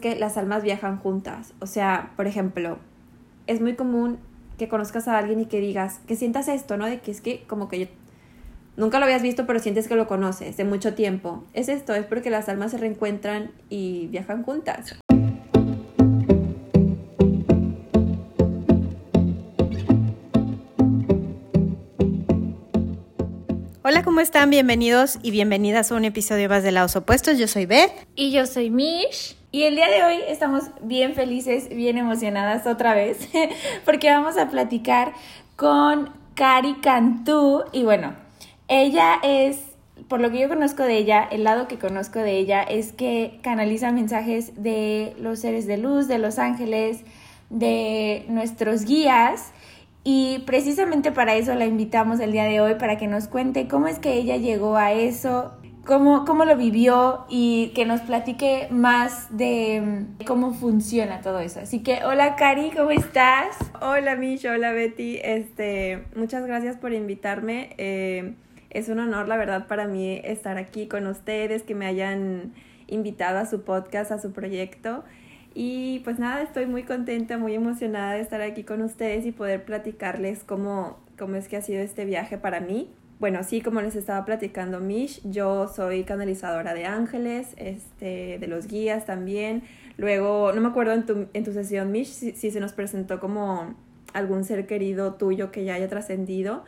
[0.00, 1.54] que las almas viajan juntas.
[1.60, 2.78] O sea, por ejemplo,
[3.46, 4.18] es muy común
[4.58, 6.86] que conozcas a alguien y que digas, que sientas esto, ¿no?
[6.86, 7.86] De que es que como que yo
[8.76, 11.44] nunca lo habías visto, pero sientes que lo conoces de mucho tiempo.
[11.52, 14.98] Es esto, es porque las almas se reencuentran y viajan juntas.
[23.82, 24.50] Hola, ¿cómo están?
[24.50, 27.38] Bienvenidos y bienvenidas a un episodio más de Lados Opuestos.
[27.38, 27.90] Yo soy Beth.
[28.14, 29.39] Y yo soy Mish.
[29.52, 33.28] Y el día de hoy estamos bien felices, bien emocionadas otra vez,
[33.84, 35.12] porque vamos a platicar
[35.56, 37.64] con Cari Cantú.
[37.72, 38.14] Y bueno,
[38.68, 39.60] ella es,
[40.06, 43.40] por lo que yo conozco de ella, el lado que conozco de ella es que
[43.42, 47.02] canaliza mensajes de los seres de luz, de los ángeles,
[47.48, 49.50] de nuestros guías.
[50.04, 53.88] Y precisamente para eso la invitamos el día de hoy, para que nos cuente cómo
[53.88, 59.36] es que ella llegó a eso, cómo, cómo lo vivió y que nos platique más
[59.36, 61.60] de mm, cómo funciona todo eso.
[61.60, 63.56] Así que, hola Cari, ¿cómo estás?
[63.80, 67.74] Hola Mish, hola Betty, este, muchas gracias por invitarme.
[67.78, 68.34] Eh,
[68.70, 72.52] es un honor, la verdad, para mí estar aquí con ustedes, que me hayan
[72.86, 75.04] invitado a su podcast, a su proyecto.
[75.54, 79.64] Y pues nada, estoy muy contenta, muy emocionada de estar aquí con ustedes y poder
[79.64, 82.88] platicarles cómo, cómo es que ha sido este viaje para mí.
[83.20, 88.66] Bueno, sí, como les estaba platicando Mish, yo soy canalizadora de ángeles, este, de los
[88.66, 89.62] guías también.
[89.98, 93.20] Luego, no me acuerdo en tu, en tu sesión, Mish, si, si se nos presentó
[93.20, 93.74] como
[94.14, 96.64] algún ser querido tuyo que ya haya trascendido,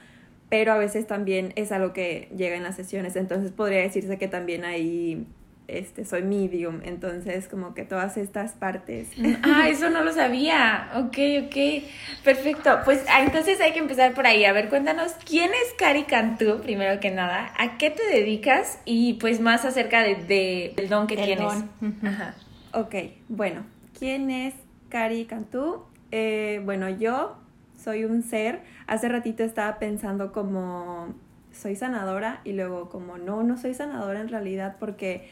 [0.51, 4.29] pero a veces también es algo que llega en las sesiones, entonces podría decirse que
[4.29, 5.27] también ahí
[5.69, 9.09] este, soy medium, entonces como que todas estas partes.
[9.45, 10.91] Ah, eso no lo sabía.
[10.95, 11.85] Ok, ok.
[12.25, 12.81] Perfecto.
[12.85, 14.45] Pues ah, entonces hay que empezar por ahí.
[14.45, 17.53] A ver, cuéntanos, ¿quién es Cari Cantú, primero que nada?
[17.59, 18.79] ¿A qué te dedicas?
[18.85, 21.65] Y pues más acerca de, del don que tienes.
[22.05, 22.35] Ajá.
[22.73, 22.95] Ok,
[23.29, 23.65] bueno,
[23.99, 24.55] ¿quién es
[24.89, 25.85] Cari Cantú?
[26.11, 27.37] Eh, bueno, yo
[27.83, 28.61] soy un ser.
[28.87, 31.15] Hace ratito estaba pensando como
[31.53, 35.29] soy sanadora y luego como no, no soy sanadora en realidad porque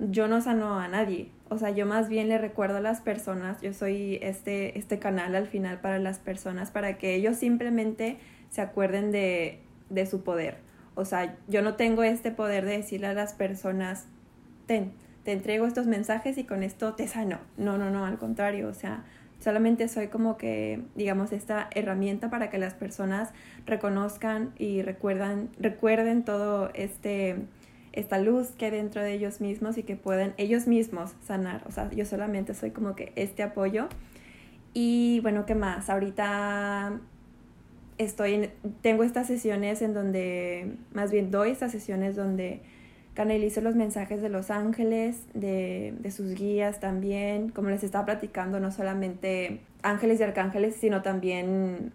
[0.00, 1.30] yo no sano a nadie.
[1.48, 5.34] O sea, yo más bien le recuerdo a las personas, yo soy este, este canal
[5.34, 8.18] al final para las personas, para que ellos simplemente
[8.50, 10.58] se acuerden de, de su poder.
[10.94, 14.06] O sea, yo no tengo este poder de decirle a las personas,
[14.66, 14.92] ten,
[15.24, 17.38] te entrego estos mensajes y con esto te sano.
[17.56, 18.68] No, no, no, al contrario.
[18.68, 19.04] O sea,
[19.40, 23.30] solamente soy como que, digamos, esta herramienta para que las personas
[23.66, 27.36] reconozcan y recuerdan, recuerden todo este
[27.92, 31.62] esta luz que hay dentro de ellos mismos y que pueden ellos mismos sanar.
[31.66, 33.88] O sea, yo solamente soy como que este apoyo.
[34.72, 35.90] Y bueno, ¿qué más?
[35.90, 37.00] Ahorita
[37.98, 38.50] estoy en,
[38.80, 42.62] tengo estas sesiones en donde, más bien doy estas sesiones donde
[43.14, 48.60] canalizo los mensajes de los ángeles, de, de sus guías también, como les estaba platicando,
[48.60, 51.92] no solamente ángeles y arcángeles, sino también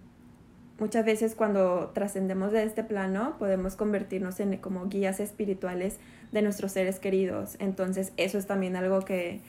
[0.79, 5.97] muchas veces cuando trascendemos de este plano podemos convertirnos en como guías espirituales
[6.31, 7.55] de nuestros seres queridos.
[7.59, 9.41] Entonces eso es también algo que,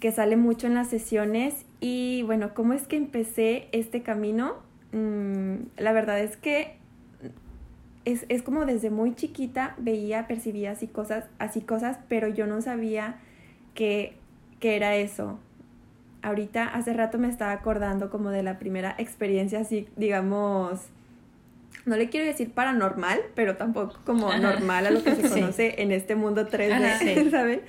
[0.00, 1.54] que sale mucho en las sesiones.
[1.80, 4.56] Y bueno, ¿cómo es que empecé este camino?
[4.92, 6.76] Mm, la verdad es que
[8.04, 12.60] es, es, como desde muy chiquita veía, percibía así cosas, así cosas, pero yo no
[12.62, 13.20] sabía
[13.74, 14.14] que,
[14.58, 15.38] que era eso
[16.22, 20.80] ahorita hace rato me estaba acordando como de la primera experiencia así, digamos,
[21.86, 25.92] no le quiero decir paranormal, pero tampoco como normal a lo que se conoce en
[25.92, 27.62] este mundo 3D, ¿saben?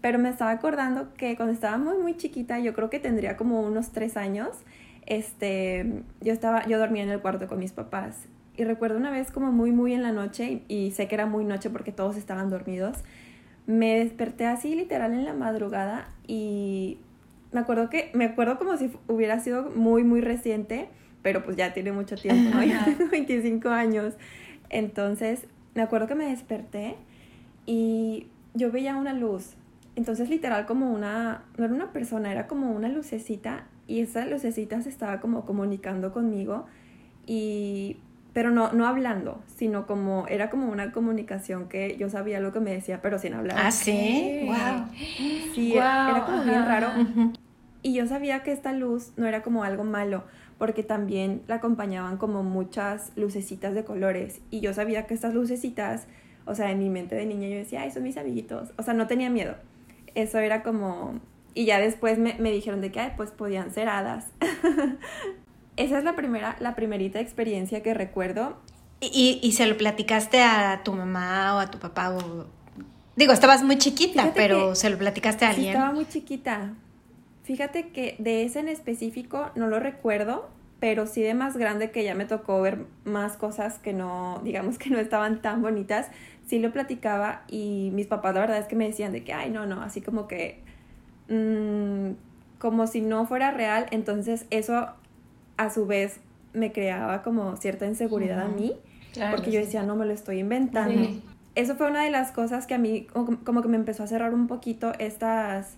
[0.00, 3.62] Pero me estaba acordando que cuando estaba muy, muy chiquita, yo creo que tendría como
[3.62, 4.50] unos tres años,
[5.06, 8.26] este, yo estaba, yo dormía en el cuarto con mis papás.
[8.56, 11.26] Y recuerdo una vez como muy, muy en la noche, y, y sé que era
[11.26, 12.98] muy noche porque todos estaban dormidos,
[13.66, 16.98] me desperté así literal en la madrugada y
[17.52, 20.88] me acuerdo que, me acuerdo como si hubiera sido muy, muy reciente,
[21.22, 22.62] pero pues ya tiene mucho tiempo, ¿no?
[22.64, 24.14] Ya tengo 25 años.
[24.70, 26.96] Entonces, me acuerdo que me desperté
[27.66, 29.54] y yo veía una luz.
[29.96, 34.80] Entonces, literal, como una, no era una persona, era como una lucecita y esa lucecita
[34.82, 36.66] se estaba como comunicando conmigo
[37.26, 37.96] y
[38.32, 42.60] pero no, no hablando, sino como, era como una comunicación que yo sabía lo que
[42.60, 43.56] me decía, pero sin hablar.
[43.58, 44.86] Ah, sí, wow.
[45.54, 46.88] Sí, era como bien raro.
[47.82, 50.24] Y yo sabía que esta luz no era como algo malo,
[50.58, 54.40] porque también la acompañaban como muchas lucecitas de colores.
[54.50, 56.06] Y yo sabía que estas lucecitas,
[56.44, 58.72] o sea, en mi mente de niña yo decía, ay, son mis amiguitos.
[58.76, 59.54] O sea, no tenía miedo.
[60.14, 61.20] Eso era como...
[61.54, 64.26] Y ya después me, me dijeron de que, ay, pues podían ser hadas.
[65.78, 68.56] esa es la primera, la primerita experiencia que recuerdo.
[69.00, 72.10] ¿Y, y se lo platicaste a tu mamá o a tu papá?
[72.10, 72.46] O...
[73.16, 75.68] Digo, estabas muy chiquita, pero se lo platicaste a alguien.
[75.68, 76.74] estaba muy chiquita.
[77.44, 82.04] fíjate que de ese en específico no lo recuerdo, pero sí de más grande que
[82.04, 86.08] ya me tocó ver más cosas que no, digamos que no estaban tan bonitas,
[86.46, 89.50] sí lo platicaba y mis papás la verdad es que me decían de que, ay,
[89.50, 90.60] no, no, así como que,
[91.28, 92.12] mmm,
[92.58, 94.88] como si no fuera real, entonces eso
[95.58, 96.20] a su vez
[96.54, 98.74] me creaba como cierta inseguridad a mí,
[99.30, 101.08] porque yo decía, no me lo estoy inventando.
[101.54, 103.06] Eso fue una de las cosas que a mí
[103.44, 105.76] como que me empezó a cerrar un poquito estas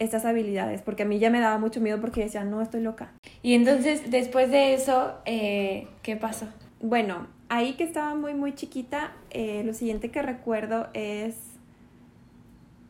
[0.00, 3.12] estas habilidades, porque a mí ya me daba mucho miedo porque decía, no, estoy loca.
[3.42, 6.46] Y entonces, después de eso, eh, ¿qué pasó?
[6.80, 11.36] Bueno, ahí que estaba muy, muy chiquita, eh, lo siguiente que recuerdo es,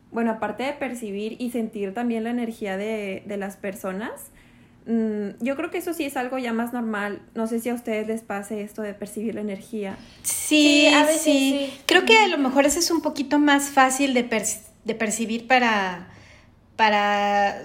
[0.09, 4.31] bueno, aparte de percibir y sentir también la energía de, de las personas,
[4.85, 7.21] yo creo que eso sí es algo ya más normal.
[7.35, 9.97] No sé si a ustedes les pase esto de percibir la energía.
[10.23, 11.73] Sí, a veces sí.
[11.85, 14.23] Creo que a lo mejor ese es un poquito más fácil de,
[14.83, 16.07] de percibir para
[16.81, 17.61] para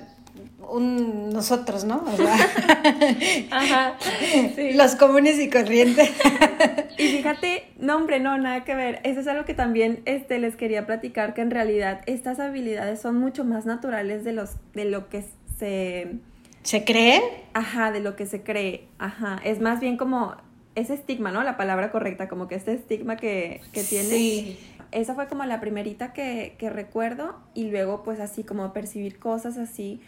[0.68, 2.04] un, nosotros, ¿no?
[3.50, 3.96] Ajá,
[4.74, 6.10] Los comunes y corrientes.
[6.98, 9.00] y fíjate, no hombre, no, nada que ver.
[9.04, 13.16] Eso es algo que también este, les quería platicar, que en realidad estas habilidades son
[13.16, 15.24] mucho más naturales de, los, de lo que
[15.58, 16.18] se...
[16.66, 17.22] ¿Se cree?
[17.54, 18.88] Ajá, de lo que se cree.
[18.98, 20.36] Ajá, es más bien como
[20.74, 21.42] ese estigma, ¿no?
[21.42, 24.08] La palabra correcta, como que este estigma que, que tiene.
[24.08, 24.58] Sí
[24.92, 29.58] esa fue como la primerita que, que recuerdo y luego pues así como percibir cosas
[29.58, 30.00] así,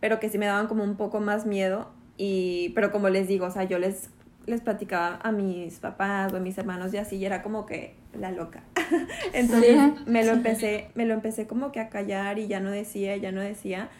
[0.00, 3.46] pero que sí me daban como un poco más miedo y pero como les digo,
[3.46, 4.10] o sea, yo les
[4.46, 7.94] les platicaba a mis papás o a mis hermanos y así y era como que
[8.18, 8.62] la loca.
[9.34, 13.16] Entonces me lo empecé me lo empecé como que a callar y ya no decía,
[13.16, 13.90] ya no decía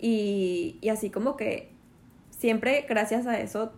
[0.00, 1.70] y, y así como que
[2.30, 3.72] siempre gracias a eso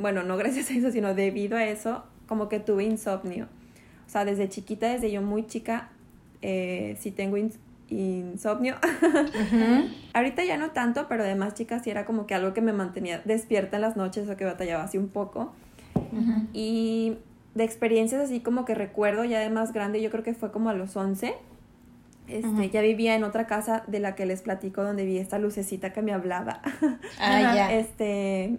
[0.00, 3.46] bueno, no gracias a eso, sino debido a eso, como que tuve insomnio.
[4.06, 5.90] O sea, desde chiquita, desde yo muy chica,
[6.42, 7.36] eh, sí tengo
[7.88, 8.74] insomnio.
[10.14, 13.22] Ahorita ya no tanto, pero además chicas sí era como que algo que me mantenía
[13.24, 15.52] despierta en las noches o que batallaba así un poco.
[16.52, 17.18] Y
[17.54, 20.70] de experiencias así como que recuerdo ya de más grande, yo creo que fue como
[20.70, 21.34] a los 11.
[22.30, 25.92] Este, Ya vivía en otra casa de la que les platico donde vi esta lucecita
[25.92, 26.60] que me hablaba.
[27.18, 27.72] Ah, ya.
[27.72, 28.58] Este,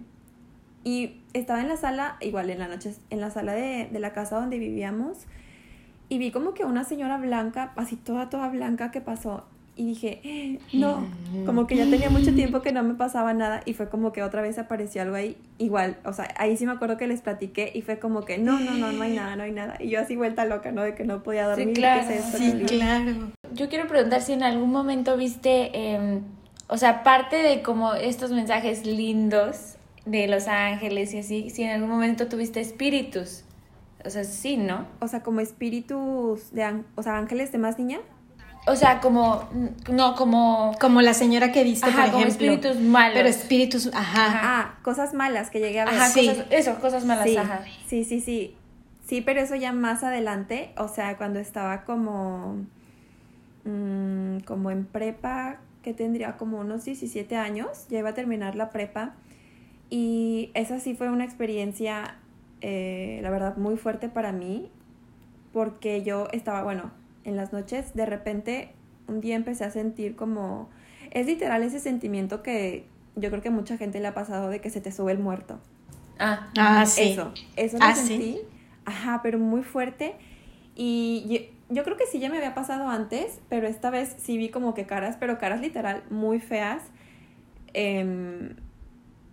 [0.84, 4.12] y estaba en la sala, igual en la noche, en la sala de, de la
[4.12, 5.26] casa donde vivíamos
[6.12, 9.46] y vi como que una señora blanca, así toda, toda blanca que pasó.
[9.74, 11.06] Y dije, eh, no,
[11.46, 14.22] como que ya tenía mucho tiempo que no me pasaba nada y fue como que
[14.22, 17.72] otra vez apareció algo ahí igual, o sea, ahí sí me acuerdo que les platiqué
[17.74, 19.76] y fue como que no, no, no, no hay nada, no hay nada.
[19.80, 20.82] Y yo así vuelta loca, ¿no?
[20.82, 21.68] De que no podía dormir.
[21.68, 22.06] Sí, claro.
[22.36, 23.12] sí, claro.
[23.54, 26.20] Yo quiero preguntar si en algún momento viste, eh,
[26.68, 31.70] o sea, parte de como estos mensajes lindos de los ángeles y así, si en
[31.70, 33.44] algún momento tuviste espíritus.
[34.04, 34.86] O sea, sí, ¿no?
[35.00, 38.00] O sea, como espíritus de, o sea, ángeles de más niña.
[38.66, 39.48] O sea, como,
[39.90, 40.72] no, como...
[40.80, 42.28] Como la señora que viste, por ejemplo.
[42.28, 43.14] espíritus malos.
[43.14, 44.40] Pero espíritus, ajá.
[44.42, 45.94] Ah, cosas malas que llegué a ver.
[45.94, 46.28] Ajá, sí.
[46.28, 47.64] cosas, eso, cosas malas, sí, ajá.
[47.86, 48.54] Sí, sí, sí.
[49.06, 52.64] Sí, pero eso ya más adelante, o sea, cuando estaba como...
[53.64, 58.70] Mmm, como en prepa, que tendría como unos 17 años, ya iba a terminar la
[58.70, 59.14] prepa.
[59.90, 62.16] Y esa sí fue una experiencia
[62.62, 64.70] eh, la verdad, muy fuerte para mí,
[65.52, 66.92] porque yo estaba, bueno,
[67.24, 68.72] en las noches, de repente,
[69.08, 70.70] un día empecé a sentir como,
[71.10, 72.86] es literal ese sentimiento que
[73.16, 75.60] yo creo que mucha gente le ha pasado de que se te sube el muerto.
[76.18, 77.12] Ah, ah sí.
[77.12, 78.38] Eso, eso lo ah, sentí.
[78.84, 80.14] Ajá, pero muy fuerte.
[80.74, 84.48] Y yo, creo que sí ya me había pasado antes, pero esta vez sí vi
[84.48, 86.82] como que caras, pero caras literal muy feas.
[87.74, 88.54] Eh,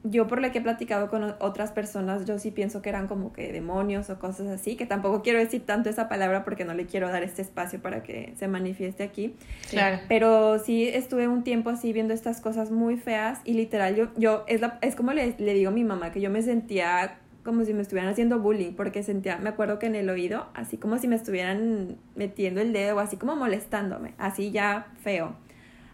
[0.03, 3.33] yo por lo que he platicado con otras personas, yo sí pienso que eran como
[3.33, 6.85] que demonios o cosas así, que tampoco quiero decir tanto esa palabra porque no le
[6.85, 9.35] quiero dar este espacio para que se manifieste aquí.
[9.69, 9.99] Claro.
[10.07, 14.45] Pero sí estuve un tiempo así viendo estas cosas muy feas y literal yo, yo
[14.47, 17.65] es, la, es como le, le digo a mi mamá, que yo me sentía como
[17.65, 20.97] si me estuvieran haciendo bullying, porque sentía, me acuerdo que en el oído, así como
[20.97, 25.35] si me estuvieran metiendo el dedo, así como molestándome, así ya feo.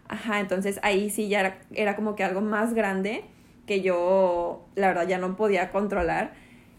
[0.08, 3.24] Ajá, entonces ahí sí ya era, era como que algo más grande
[3.66, 6.32] que yo, la verdad, ya no podía controlar.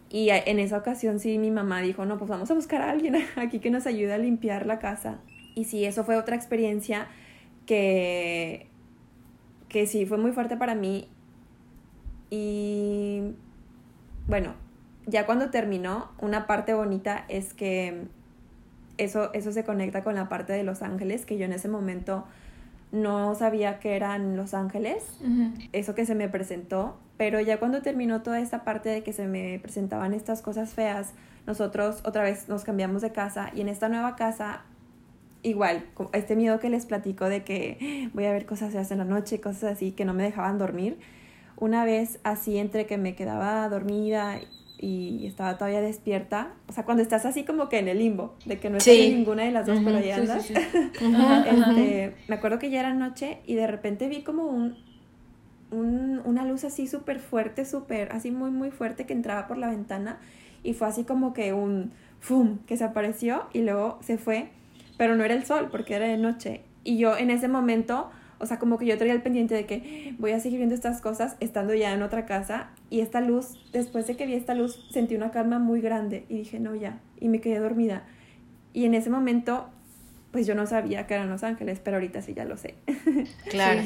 [0.09, 3.17] Y en esa ocasión sí mi mamá dijo, no, pues vamos a buscar a alguien
[3.35, 5.19] aquí que nos ayude a limpiar la casa.
[5.53, 7.07] Y sí, eso fue otra experiencia
[7.65, 8.67] que,
[9.69, 11.09] que sí fue muy fuerte para mí.
[12.29, 13.33] Y
[14.27, 14.53] bueno,
[15.05, 18.03] ya cuando terminó, una parte bonita es que
[18.97, 22.25] eso, eso se conecta con la parte de Los Ángeles, que yo en ese momento
[22.91, 25.03] no sabía que eran Los Ángeles,
[25.73, 29.27] eso que se me presentó, pero ya cuando terminó toda esta parte de que se
[29.27, 31.13] me presentaban estas cosas feas,
[31.45, 34.61] nosotros otra vez nos cambiamos de casa y en esta nueva casa
[35.43, 39.05] igual, este miedo que les platico de que voy a ver cosas feas en la
[39.05, 40.99] noche, cosas así que no me dejaban dormir.
[41.57, 44.39] Una vez así entre que me quedaba dormida
[44.79, 48.59] y estaba todavía despierta, o sea, cuando estás así como que en el limbo, de
[48.59, 50.51] que no estás en ninguna de las dos, pero ya andas.
[51.47, 54.77] Este, me acuerdo que ya era noche y de repente vi como un,
[55.71, 59.69] un una luz así súper fuerte, súper, así muy, muy fuerte que entraba por la
[59.69, 60.19] ventana
[60.63, 62.59] y fue así como que un ¡fum!
[62.67, 64.49] que se apareció y luego se fue,
[64.97, 66.61] pero no era el sol porque era de noche.
[66.83, 70.15] Y yo en ese momento, o sea, como que yo traía el pendiente de que
[70.17, 74.07] voy a seguir viendo estas cosas estando ya en otra casa y esta luz, después
[74.07, 77.29] de que vi esta luz, sentí una calma muy grande y dije, no, ya, y
[77.29, 78.03] me quedé dormida.
[78.73, 79.69] Y en ese momento
[80.31, 82.75] pues yo no sabía que eran Los Ángeles, pero ahorita sí ya lo sé.
[83.49, 83.81] Claro.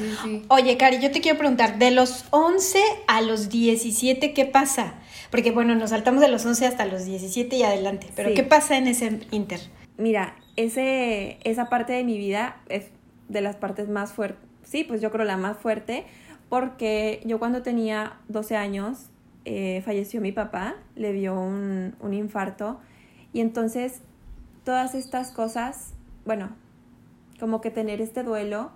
[0.48, 4.94] Oye, Cari, yo te quiero preguntar, de los 11 a los 17, ¿qué pasa?
[5.30, 8.76] Porque bueno, nos saltamos de los 11 hasta los 17 y adelante, pero ¿qué pasa
[8.76, 9.60] en ese inter?
[9.96, 12.90] Mira, ese, esa parte de mi vida es
[13.32, 16.04] de las partes más fuertes, sí, pues yo creo la más fuerte,
[16.48, 19.06] porque yo cuando tenía 12 años
[19.44, 22.78] eh, falleció mi papá, le dio un, un infarto,
[23.32, 24.02] y entonces
[24.64, 26.50] todas estas cosas, bueno,
[27.40, 28.70] como que tener este duelo,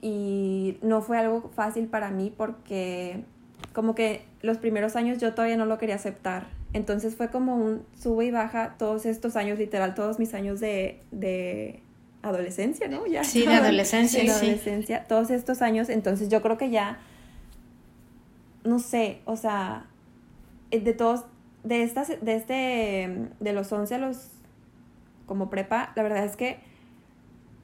[0.00, 3.24] y no fue algo fácil para mí porque
[3.72, 6.46] como que los primeros años yo todavía no lo quería aceptar.
[6.72, 11.02] Entonces fue como un sube y baja todos estos años, literal, todos mis años de,
[11.10, 11.82] de
[12.28, 13.06] adolescencia, ¿no?
[13.06, 13.24] Ya.
[13.24, 14.22] Sí, de adolescencia.
[14.22, 15.88] de adolescencia, todos estos años.
[15.88, 16.98] Entonces yo creo que ya,
[18.64, 19.86] no sé, o sea,
[20.70, 21.24] eh, de todos,
[21.64, 24.30] de estas, de este, de los 11 a los,
[25.26, 26.58] como prepa, la verdad es que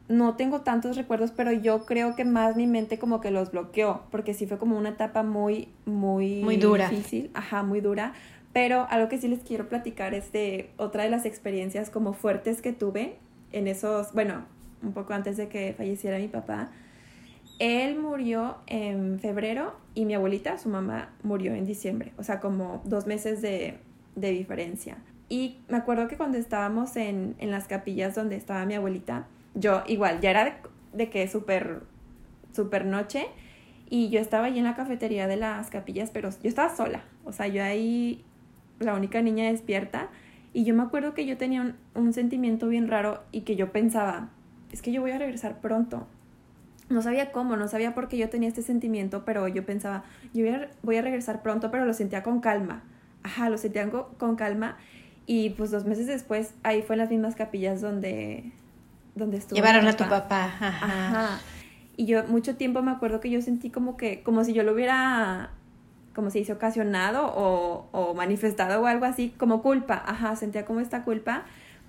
[0.09, 4.03] no tengo tantos recuerdos, pero yo creo que más mi mente como que los bloqueó,
[4.11, 6.89] porque sí fue como una etapa muy, muy, muy dura.
[6.89, 8.13] Difícil, ajá, muy dura.
[8.53, 12.61] Pero algo que sí les quiero platicar es de otra de las experiencias como fuertes
[12.61, 13.17] que tuve
[13.53, 14.45] en esos, bueno,
[14.83, 16.71] un poco antes de que falleciera mi papá.
[17.59, 22.83] Él murió en febrero y mi abuelita, su mamá, murió en diciembre, o sea, como
[22.85, 23.79] dos meses de,
[24.17, 24.99] de diferencia.
[25.29, 29.83] Y me acuerdo que cuando estábamos en, en las capillas donde estaba mi abuelita, yo
[29.87, 30.61] igual, ya era
[30.93, 31.83] de, que súper,
[32.53, 33.27] súper noche
[33.89, 37.33] y yo estaba allí en la cafetería de las capillas, pero yo estaba sola, o
[37.33, 38.25] sea, yo ahí
[38.79, 40.11] la única niña despierta
[40.53, 43.73] y yo me acuerdo que yo tenía un, un sentimiento bien raro y que yo
[43.73, 44.31] pensaba,
[44.71, 46.07] es que yo voy a regresar pronto.
[46.89, 50.05] No sabía cómo, no sabía por qué yo tenía este sentimiento, pero yo pensaba,
[50.35, 52.83] yo voy a, voy a regresar pronto, pero lo sentía con calma.
[53.23, 54.77] Ajá, lo sentía con, con calma.
[55.27, 58.53] Y pues dos meses después, ahí fue en las mismas capillas donde,
[59.15, 59.57] donde estuvo.
[59.57, 60.53] Llevaron a tu papá.
[60.61, 61.41] Ajá.
[61.97, 64.73] Y yo mucho tiempo me acuerdo que yo sentí como que, como si yo lo
[64.73, 65.51] hubiera,
[66.15, 70.03] como se dice, ocasionado o, o manifestado o algo así, como culpa.
[70.07, 71.45] Ajá, sentía como esta culpa,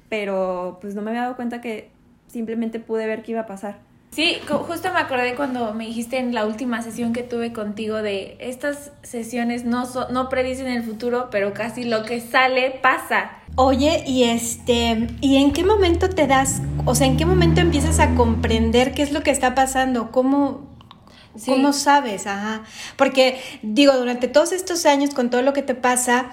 [0.09, 1.89] pero pues no me había dado cuenta que
[2.27, 3.79] simplemente pude ver qué iba a pasar.
[4.13, 8.37] Sí, justo me acordé cuando me dijiste en la última sesión que tuve contigo de
[8.39, 13.31] estas sesiones no, no predicen el futuro, pero casi lo que sale pasa.
[13.55, 17.99] Oye, y este, ¿y en qué momento te das, o sea, en qué momento empiezas
[17.99, 20.11] a comprender qué es lo que está pasando?
[20.11, 20.61] ¿Cómo,
[21.45, 22.27] ¿Cómo sabes?
[22.27, 22.63] Ajá.
[22.95, 26.31] Porque, digo, durante todos estos años, con todo lo que te pasa,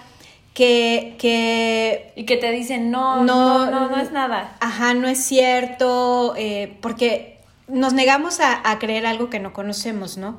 [0.55, 2.13] que, que...
[2.17, 4.57] Y que te dicen, no, no, no, no, es nada.
[4.61, 7.39] Ajá, no es cierto, eh, porque
[7.69, 10.39] nos negamos a, a, creer algo que no conocemos, ¿no?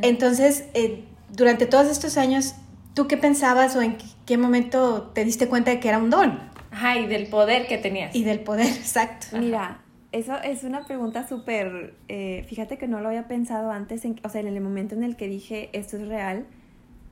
[0.00, 2.54] Entonces, eh, durante todos estos años,
[2.94, 6.38] ¿tú qué pensabas o en qué momento te diste cuenta de que era un don?
[6.70, 8.14] Ajá, y del poder que tenías.
[8.14, 9.26] Y del poder, exacto.
[9.38, 9.81] Mira,
[10.12, 14.28] eso es una pregunta súper, eh, fíjate que no lo había pensado antes, en, o
[14.28, 16.46] sea, en el momento en el que dije esto es real,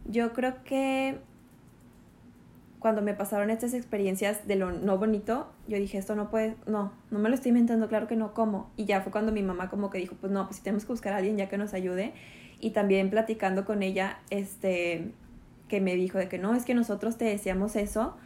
[0.06, 1.18] yo creo que
[2.78, 6.92] cuando me pasaron estas experiencias de lo no bonito, yo dije, esto no puede, no,
[7.10, 8.70] no me lo estoy inventando, claro que no, ¿cómo?
[8.76, 10.92] Y ya fue cuando mi mamá como que dijo, pues no, pues si tenemos que
[10.92, 12.14] buscar a alguien ya que nos ayude.
[12.58, 15.12] Y también platicando con ella, este,
[15.68, 18.16] que me dijo de que no, es que nosotros te decíamos eso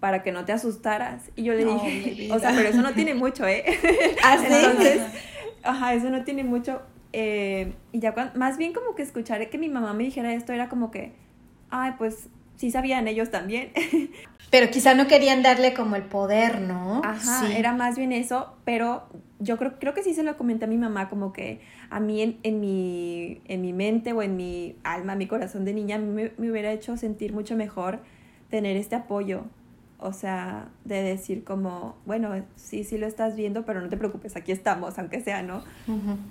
[0.00, 1.30] para que no te asustaras.
[1.36, 3.64] Y yo le dije, o sea, pero eso no tiene mucho, ¿eh?
[4.24, 5.02] ¿Ah, Entonces,
[5.62, 6.82] ajá, eso no tiene mucho.
[7.12, 10.52] Eh, y ya cuando, más bien como que escuchar que mi mamá me dijera esto
[10.52, 11.12] era como que,
[11.70, 13.72] ay, pues sí sabían ellos también.
[14.50, 17.00] Pero quizá no querían darle como el poder, ¿no?
[17.04, 19.04] Ajá, era más bien eso, pero
[19.38, 22.22] yo creo, creo que sí se lo comenté a mi mamá, como que a mí
[22.22, 26.32] en, en, mi, en mi mente o en mi alma, mi corazón de niña, me,
[26.36, 28.00] me hubiera hecho sentir mucho mejor
[28.50, 29.44] tener este apoyo.
[29.98, 34.36] O sea, de decir como, bueno, sí, sí lo estás viendo, pero no te preocupes,
[34.36, 35.62] aquí estamos, aunque sea, ¿no?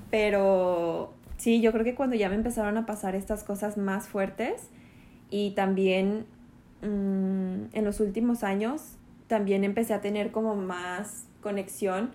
[0.10, 4.70] Pero sí, yo creo que cuando ya me empezaron a pasar estas cosas más fuertes,
[5.30, 6.26] y también
[6.82, 8.96] mmm, en los últimos años
[9.28, 12.12] también empecé a tener como más conexión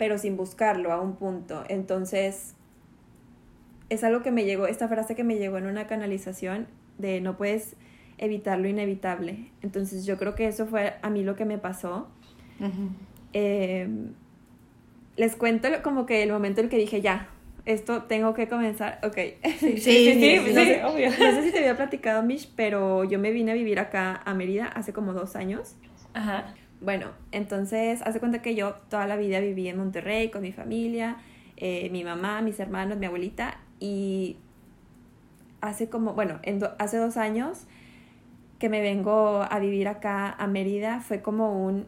[0.00, 1.62] pero sin buscarlo a un punto.
[1.68, 2.54] Entonces,
[3.90, 7.36] es algo que me llegó, esta frase que me llegó en una canalización de no
[7.36, 7.76] puedes
[8.20, 9.50] evitar lo inevitable.
[9.62, 12.08] Entonces yo creo que eso fue a mí lo que me pasó.
[13.32, 14.12] Em,
[15.16, 17.28] les cuento como que el momento en que dije, ya,
[17.64, 19.00] esto tengo que comenzar.
[19.02, 19.16] Ok.
[19.58, 21.10] Sí, sí, sí, no, sé, obvio.
[21.10, 24.34] no sé si te había platicado, Mish, pero yo me vine a vivir acá a
[24.34, 25.76] Mérida hace como dos años.
[26.12, 26.54] Ajá.
[26.82, 31.16] Bueno, entonces, hace cuenta que yo toda la vida viví en Monterrey con mi familia,
[31.56, 34.36] eh, mi mamá, mis hermanos, mi abuelita, y
[35.60, 37.66] hace como, bueno, en hace dos años
[38.60, 41.86] que me vengo a vivir acá a Mérida, fue como un,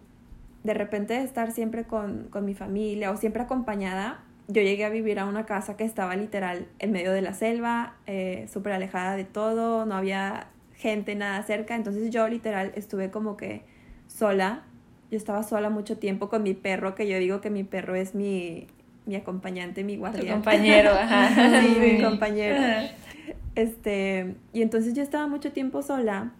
[0.64, 5.18] de repente estar siempre con, con mi familia o siempre acompañada, yo llegué a vivir
[5.20, 9.24] a una casa que estaba literal en medio de la selva, eh, súper alejada de
[9.24, 13.62] todo, no había gente, nada cerca, entonces yo literal estuve como que
[14.08, 14.62] sola,
[15.10, 18.14] yo estaba sola mucho tiempo con mi perro, que yo digo que mi perro es
[18.14, 18.66] mi,
[19.04, 20.26] mi acompañante, mi guardián.
[20.26, 21.60] Tu compañero, ajá.
[21.60, 22.56] sí, mi compañero.
[23.54, 26.32] Este, y entonces yo estaba mucho tiempo sola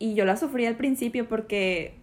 [0.00, 1.94] y yo la sufrí al principio porque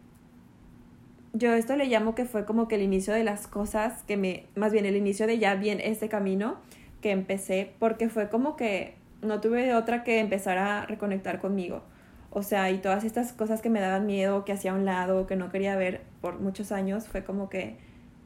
[1.33, 4.45] yo esto le llamo que fue como que el inicio de las cosas, que me,
[4.55, 6.57] más bien el inicio de ya bien este camino
[7.01, 11.81] que empecé, porque fue como que no tuve de otra que empezar a reconectar conmigo.
[12.29, 15.25] O sea, y todas estas cosas que me daban miedo, que hacía a un lado,
[15.25, 17.77] que no quería ver por muchos años, fue como que,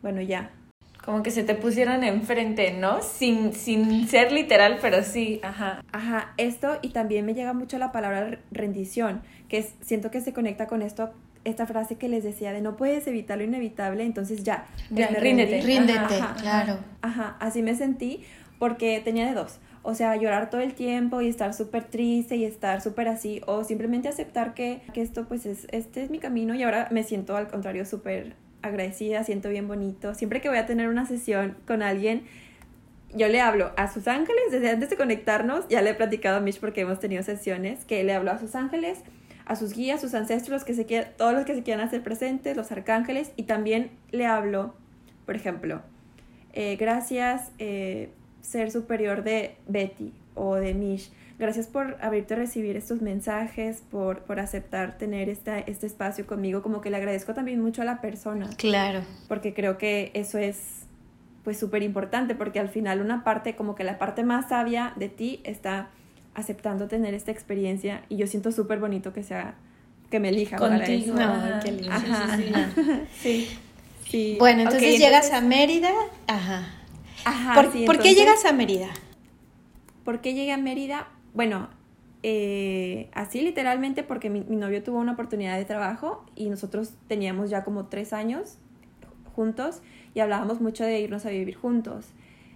[0.02, 0.52] bueno, ya,
[1.04, 3.02] como que se te pusieron enfrente, ¿no?
[3.02, 5.84] Sin, sin ser literal, pero sí, ajá.
[5.92, 10.66] Ajá, esto y también me llega mucho la palabra rendición, que siento que se conecta
[10.66, 11.12] con esto,
[11.44, 15.60] esta frase que les decía de no puedes evitar lo inevitable, entonces ya, ya ríndete.
[15.60, 16.78] Ríndete, claro.
[17.02, 18.24] Ajá, así me sentí
[18.60, 19.60] porque tenía de dos.
[19.84, 23.66] O sea, llorar todo el tiempo y estar súper triste y estar súper así, o
[23.66, 27.36] simplemente aceptar que, que esto pues es, este es mi camino y ahora me siento
[27.36, 30.16] al contrario súper agradecida, siento bien bonito.
[30.16, 32.24] Siempre que voy a tener una sesión con alguien,
[33.14, 36.40] yo le hablo a sus ángeles, desde antes de conectarnos, ya le he platicado a
[36.40, 39.04] Mish porque hemos tenido sesiones, que le hablo a sus ángeles,
[39.46, 40.86] a sus guías, sus ancestros, que se
[41.18, 44.74] todos los que se quieran hacer presentes, los arcángeles, y también le hablo,
[45.26, 45.82] por ejemplo,
[46.54, 48.10] eh, gracias, eh,
[48.42, 54.20] ser superior de Betty o de Mish Gracias por abrirte a recibir estos mensajes, por,
[54.26, 56.62] por aceptar tener esta, este espacio conmigo.
[56.62, 58.48] Como que le agradezco también mucho a la persona.
[58.58, 59.02] Claro.
[59.28, 60.84] Porque creo que eso es
[61.44, 65.10] pues súper importante porque al final una parte, como que la parte más sabia de
[65.10, 65.90] ti está
[66.34, 69.56] aceptando tener esta experiencia y yo siento súper bonito que sea,
[70.10, 70.58] que me Contigo.
[70.58, 71.66] para eso.
[71.66, 71.92] qué lindo.
[71.92, 72.38] Ajá.
[73.22, 73.58] Sí, sí.
[74.40, 75.92] Bueno, entonces llegas a Mérida.
[76.28, 76.66] Ajá.
[77.24, 77.54] Ajá.
[77.56, 78.90] ¿Por, ¿por qué llegas a Mérida?
[80.04, 81.08] ¿Por qué llegué a Mérida?
[81.34, 81.70] bueno,
[82.24, 87.64] eh, así literalmente porque mi, novio tuvo una oportunidad de trabajo y nosotros teníamos ya
[87.64, 88.58] como tres años
[89.36, 89.82] juntos
[90.14, 92.08] y hablábamos mucho de irnos a vivir juntos.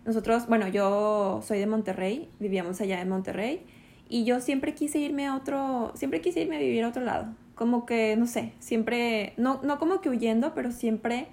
[0.05, 3.65] Nosotros, bueno, yo soy de Monterrey, vivíamos allá en Monterrey
[4.07, 7.33] y yo siempre quise irme a otro, siempre quise irme a vivir a otro lado.
[7.55, 11.27] Como que, no sé, siempre, no, no como que huyendo, pero siempre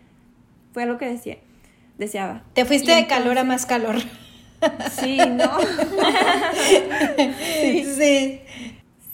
[0.73, 1.37] fue lo que decía,
[1.99, 2.45] deseaba.
[2.55, 3.97] Te fuiste de calor a más calor.
[4.93, 5.59] Sí, ¿no?
[7.61, 7.85] sí.
[7.85, 8.41] sí.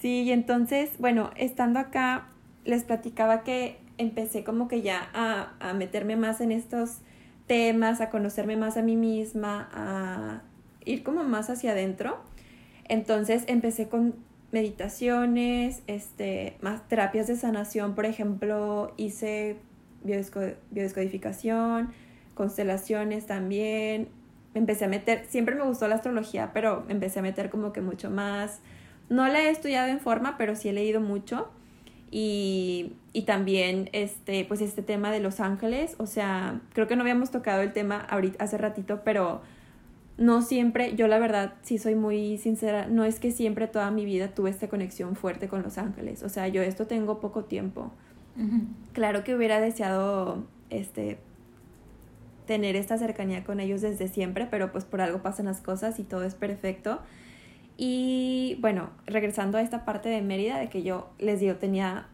[0.01, 2.29] Sí, y entonces, bueno, estando acá,
[2.65, 6.99] les platicaba que empecé como que ya a, a meterme más en estos
[7.49, 10.43] temas, a conocerme más a mí misma, a
[10.85, 12.19] ir como más hacia adentro.
[12.85, 14.15] Entonces empecé con
[14.53, 19.57] meditaciones, este, más terapias de sanación, por ejemplo, hice
[20.05, 21.91] biodescodificación,
[22.35, 24.09] constelaciones también,
[24.55, 28.11] empecé a meter, siempre me gustó la astrología, pero empecé a meter como que mucho
[28.11, 28.61] más.
[29.09, 31.51] No la he estudiado en forma, pero sí he leído mucho.
[32.11, 37.03] Y, y también este, pues este tema de los ángeles, o sea, creo que no
[37.03, 39.43] habíamos tocado el tema ahorita, hace ratito, pero
[40.17, 44.05] no siempre, yo la verdad sí soy muy sincera, no es que siempre toda mi
[44.05, 47.93] vida tuve esta conexión fuerte con los ángeles, o sea, yo esto tengo poco tiempo.
[48.93, 51.19] Claro que hubiera deseado este
[52.47, 56.05] tener esta cercanía con ellos desde siempre, pero pues por algo pasan las cosas y
[56.05, 57.01] todo es perfecto.
[57.81, 62.09] Y bueno, regresando a esta parte de Mérida, de que yo les digo, tenía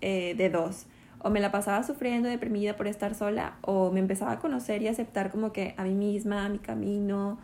[0.00, 0.86] eh, de dos.
[1.18, 4.88] O me la pasaba sufriendo, deprimida por estar sola, o me empezaba a conocer y
[4.88, 7.38] aceptar como que a mí misma, a mi camino.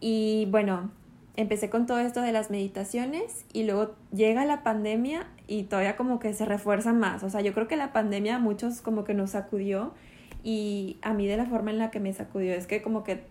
[0.00, 0.90] Y bueno,
[1.36, 6.18] empecé con todo esto de las meditaciones y luego llega la pandemia y todavía como
[6.18, 7.22] que se refuerza más.
[7.22, 9.94] O sea, yo creo que la pandemia a muchos como que nos sacudió
[10.42, 13.22] y a mí de la forma en la que me sacudió es que como que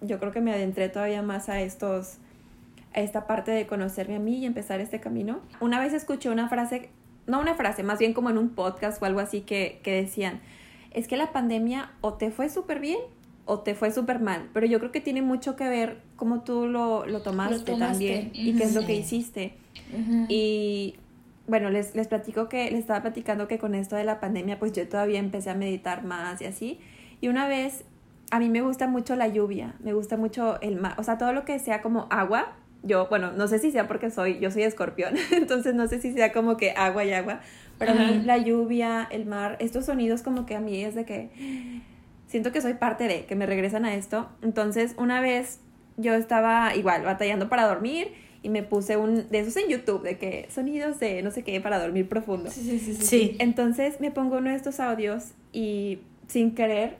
[0.00, 2.18] yo creo que me adentré todavía más a estos
[2.92, 5.40] a esta parte de conocerme a mí y empezar este camino.
[5.60, 6.90] Una vez escuché una frase,
[7.26, 10.40] no una frase, más bien como en un podcast o algo así que, que decían,
[10.90, 12.98] es que la pandemia o te fue súper bien
[13.44, 16.66] o te fue súper mal, pero yo creo que tiene mucho que ver cómo tú
[16.66, 19.54] lo, lo, tomaste, también y qué es lo que hiciste.
[20.28, 20.94] Y
[21.48, 24.72] bueno, les, les platico que, les estaba platicando que con esto de la pandemia, pues
[24.72, 26.78] yo todavía empecé a meditar más y así.
[27.20, 27.84] Y una vez,
[28.30, 31.32] a mí me gusta mucho la lluvia, me gusta mucho el mar, o sea, todo
[31.32, 32.52] lo que sea como agua.
[32.82, 36.12] Yo, bueno, no sé si sea porque soy, yo soy escorpión, entonces no sé si
[36.12, 37.40] sea como que agua y agua,
[37.78, 41.04] pero a mí la lluvia, el mar, estos sonidos como que a mí es de
[41.04, 41.30] que
[42.26, 44.28] siento que soy parte de, que me regresan a esto.
[44.40, 45.60] Entonces, una vez
[45.96, 48.12] yo estaba igual batallando para dormir
[48.42, 51.60] y me puse un de esos en YouTube, de que sonidos de no sé qué
[51.60, 52.50] para dormir profundo.
[52.50, 52.94] Sí, sí, sí.
[52.94, 53.36] sí.
[53.40, 56.96] Entonces me pongo uno de estos audios y sin querer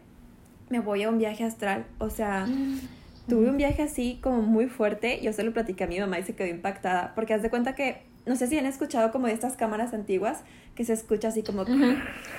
[0.70, 1.84] me voy a un viaje astral.
[1.98, 2.46] O sea,
[3.28, 5.20] tuve un viaje así como muy fuerte.
[5.22, 7.14] Yo se lo platicé a mi mamá y se quedó impactada.
[7.14, 10.42] Porque haz de cuenta que, no sé si han escuchado como de estas cámaras antiguas
[10.74, 11.72] que se escucha así como que...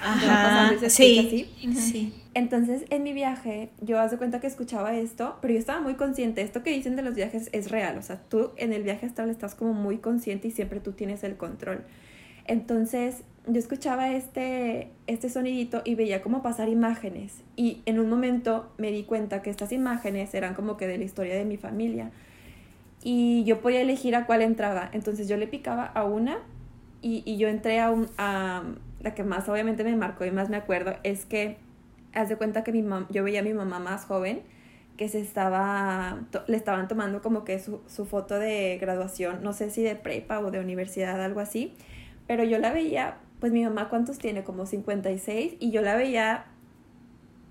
[0.02, 2.14] Ajá, sí, sí.
[2.34, 5.96] Entonces, en mi viaje, yo haz de cuenta que escuchaba esto, pero yo estaba muy
[5.96, 6.42] consciente.
[6.42, 7.98] Esto que dicen de los viajes es real.
[7.98, 11.24] O sea, tú en el viaje astral estás como muy consciente y siempre tú tienes
[11.24, 11.84] el control.
[12.46, 17.42] Entonces, yo escuchaba este, este sonidito y veía como pasar imágenes.
[17.56, 21.04] Y en un momento me di cuenta que estas imágenes eran como que de la
[21.04, 22.12] historia de mi familia.
[23.04, 24.90] Y yo podía elegir a cuál entraba.
[24.94, 26.40] Entonces yo le picaba a una
[27.02, 28.64] y, y yo entré a, a
[29.02, 31.58] la que más obviamente me marcó y más me acuerdo es que
[32.14, 34.42] haz de cuenta que mi yo veía a mi mamá más joven
[34.98, 39.72] que se estaba le estaban tomando como que su, su foto de graduación no sé
[39.72, 41.74] si de prepa o de universidad algo así
[42.28, 46.46] pero yo la veía pues mi mamá cuántos tiene como 56 y yo la veía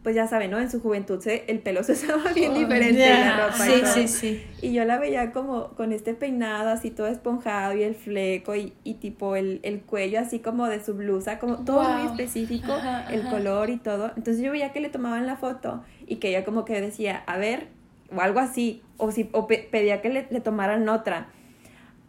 [0.03, 0.59] pues ya saben, ¿no?
[0.59, 3.65] En su juventud se, el pelo se usaba bien diferente la ropa.
[3.65, 4.47] Sí, sí, sí.
[4.63, 8.73] Y yo la veía como con este peinado así todo esponjado y el fleco y,
[8.83, 12.73] y tipo el, el, cuello así como de su blusa, como todo muy específico,
[13.11, 14.13] el color y todo.
[14.17, 17.37] Entonces yo veía que le tomaban la foto y que ella como que decía, a
[17.37, 17.69] ver,
[18.15, 21.29] o algo así, o, si, o pedía que le, le tomaran otra.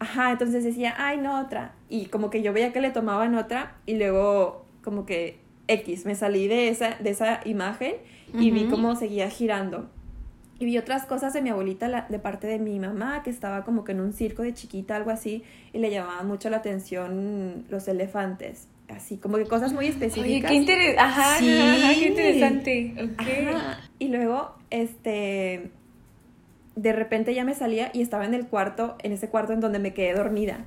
[0.01, 1.75] Ajá, entonces decía, ay, no, otra.
[1.87, 5.37] Y como que yo veía que le tomaban otra y luego como que
[5.67, 7.97] X, me salí de esa, de esa imagen
[8.33, 9.91] y vi cómo seguía girando.
[10.57, 13.83] Y vi otras cosas de mi abuelita de parte de mi mamá, que estaba como
[13.83, 17.87] que en un circo de chiquita, algo así, y le llamaban mucho la atención los
[17.87, 18.69] elefantes.
[18.89, 20.49] Así, como que cosas muy específicas.
[20.49, 23.09] Oye, qué, ajá, qué interesante.
[23.99, 25.69] Y luego, este,
[26.75, 29.79] de repente ya me salía y estaba en el cuarto, en ese cuarto en donde
[29.79, 30.65] me quedé dormida.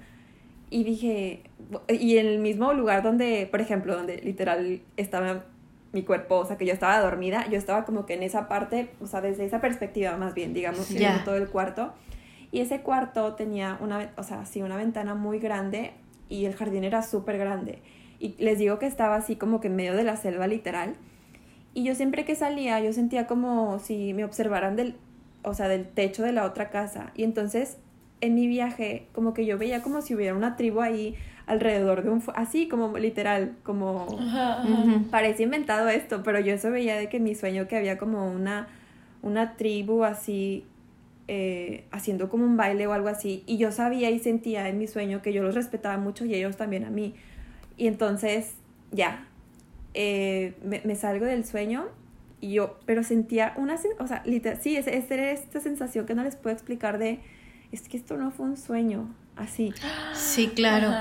[0.71, 1.43] Y dije,
[1.89, 5.45] y en el mismo lugar donde, por ejemplo, donde literal estaba
[5.93, 8.91] mi cuerpo, o sea, que yo estaba dormida, yo estaba como que en esa parte,
[9.01, 10.89] o sea, desde esa perspectiva más bien, digamos,
[11.25, 11.95] todo el cuarto.
[12.51, 15.93] Y ese cuarto tenía una, o sea, sí, una ventana muy grande
[16.29, 17.81] y el jardín era súper grande.
[18.19, 20.95] Y les digo que estaba así como que en medio de la selva literal.
[21.75, 24.97] Y yo siempre que salía, yo sentía como si me observaran del,
[25.45, 27.13] o sea, del techo de la otra casa.
[27.15, 27.79] Y entonces
[28.21, 31.15] en mi viaje, como que yo veía como si hubiera una tribu ahí
[31.47, 32.23] alrededor de un...
[32.35, 34.07] Así como literal, como...
[35.11, 38.31] Parece inventado esto, pero yo eso veía de que en mi sueño que había como
[38.31, 38.69] una,
[39.23, 40.65] una tribu así,
[41.29, 43.43] eh, haciendo como un baile o algo así.
[43.47, 46.57] Y yo sabía y sentía en mi sueño que yo los respetaba mucho y ellos
[46.57, 47.15] también a mí.
[47.77, 48.55] Y entonces,
[48.91, 49.27] ya,
[49.93, 51.87] eh, me, salgo del sueño
[52.41, 56.23] y yo, pero sentía una, o sea, literal, sí, es, es, esta sensación que no
[56.23, 57.21] les puedo explicar de
[57.73, 59.73] es que esto no fue un sueño, así.
[60.15, 60.93] Sí, claro.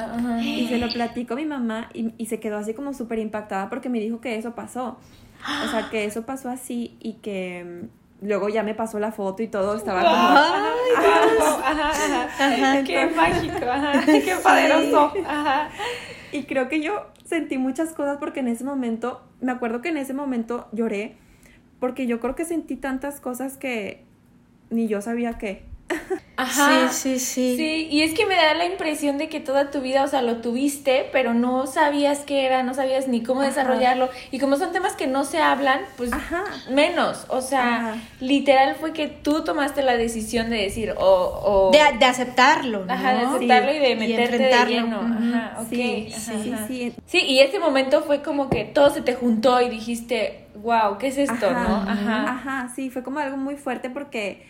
[0.41, 3.89] Y se lo platico a mi mamá y, se quedó así como súper impactada porque
[3.89, 4.97] me dijo que eso pasó.
[5.65, 7.89] O sea, que eso pasó así y que
[8.21, 10.15] mm, luego ya me pasó la foto y todo estaba como
[12.39, 13.55] Ay, qué mágico
[14.05, 15.11] qué poderoso
[16.31, 19.97] y creo que yo sentí muchas cosas porque en ese momento me acuerdo que en
[19.97, 21.17] ese momento lloré
[21.83, 24.05] porque yo creo que sentí tantas cosas que
[24.69, 25.65] ni yo sabía qué
[26.37, 26.89] Ajá.
[26.89, 27.57] Sí, sí, sí.
[27.57, 30.21] Sí, y es que me da la impresión de que toda tu vida, o sea,
[30.21, 34.09] lo tuviste, pero no sabías qué era, no sabías ni cómo desarrollarlo.
[34.31, 36.11] Y como son temas que no se hablan, pues
[36.71, 37.25] menos.
[37.27, 41.69] O sea, literal fue que tú tomaste la decisión de decir, o...
[41.73, 42.93] De, aceptarlo, ¿no?
[42.93, 45.01] Ajá, de aceptarlo y de meterte de lleno.
[45.01, 45.69] Ajá, ok.
[45.69, 46.93] Sí, sí, sí.
[47.05, 51.07] Sí, y ese momento fue como que todo se te juntó y dijiste, wow, ¿qué
[51.07, 51.77] es esto, no?
[51.77, 52.29] Ajá.
[52.29, 54.45] Ajá, sí, fue como algo muy fuerte porque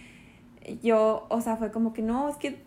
[0.82, 2.62] yo, o sea, fue como que no, es que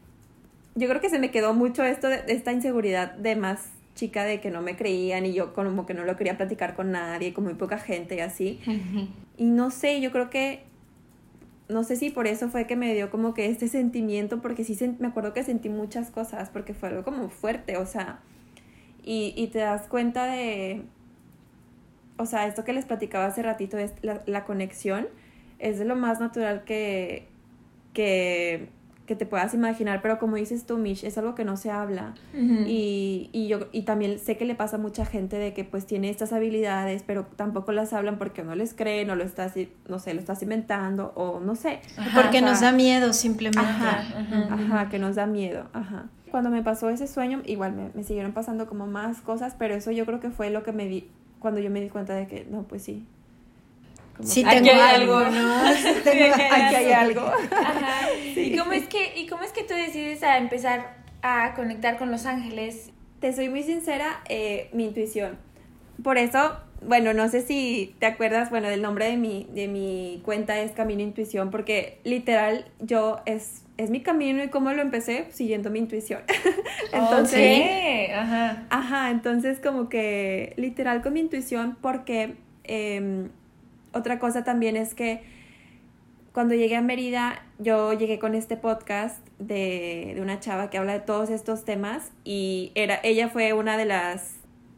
[0.74, 4.40] yo creo que se me quedó mucho esto de, esta inseguridad de más chica de
[4.40, 7.44] que no me creían y yo como que no lo quería platicar con nadie, con
[7.44, 8.60] muy poca gente y así.
[9.38, 10.64] Y no sé, yo creo que,
[11.70, 14.78] no sé si por eso fue que me dio como que este sentimiento, porque sí
[14.98, 18.20] me acuerdo que sentí muchas cosas, porque fue algo como fuerte, o sea,
[19.02, 20.82] y, y te das cuenta de,
[22.18, 25.08] o sea, esto que les platicaba hace ratito es la, la conexión,
[25.58, 27.28] es de lo más natural que,
[27.92, 28.68] que
[29.06, 32.14] que te puedas imaginar, pero como dices tú, Mish, es algo que no se habla.
[32.34, 35.86] y, y, yo y también sé que le pasa a mucha gente de que pues
[35.86, 39.54] tiene estas habilidades, pero tampoco las hablan porque no les creen, o lo estás,
[39.88, 41.80] no sé, lo estás inventando, o no sé.
[42.14, 43.60] porque nos da miedo simplemente.
[43.60, 44.04] Ajá,
[44.50, 46.06] ajá, que nos da miedo, ajá.
[46.30, 49.92] Cuando me pasó ese sueño, igual me, me siguieron pasando como más cosas, pero eso
[49.92, 52.46] yo creo que fue lo que me di, cuando yo me di cuenta de que,
[52.50, 53.06] no, pues sí,
[54.22, 55.60] sí, tengo algo, ¿no?
[55.66, 57.20] aquí hay algo.
[57.20, 58.12] Ajá.
[58.34, 62.10] ¿Y, cómo es que, ¿Y cómo es que tú decides a empezar a conectar con
[62.10, 62.90] los ángeles?
[63.20, 65.38] Te soy muy sincera, eh, mi intuición.
[66.02, 70.20] Por eso, bueno, no sé si te acuerdas, bueno, del nombre de mi, de mi
[70.24, 75.26] cuenta es Camino Intuición, porque literal yo es, es mi camino y cómo lo empecé
[75.30, 76.22] siguiendo mi intuición.
[76.92, 78.66] entonces, ajá.
[78.70, 82.36] Ajá, entonces como que literal con mi intuición porque...
[82.64, 83.28] Eh,
[83.96, 85.22] otra cosa también es que
[86.32, 90.92] cuando llegué a Mérida, yo llegué con este podcast de, de, una chava que habla
[90.92, 94.35] de todos estos temas y era, ella fue una de las,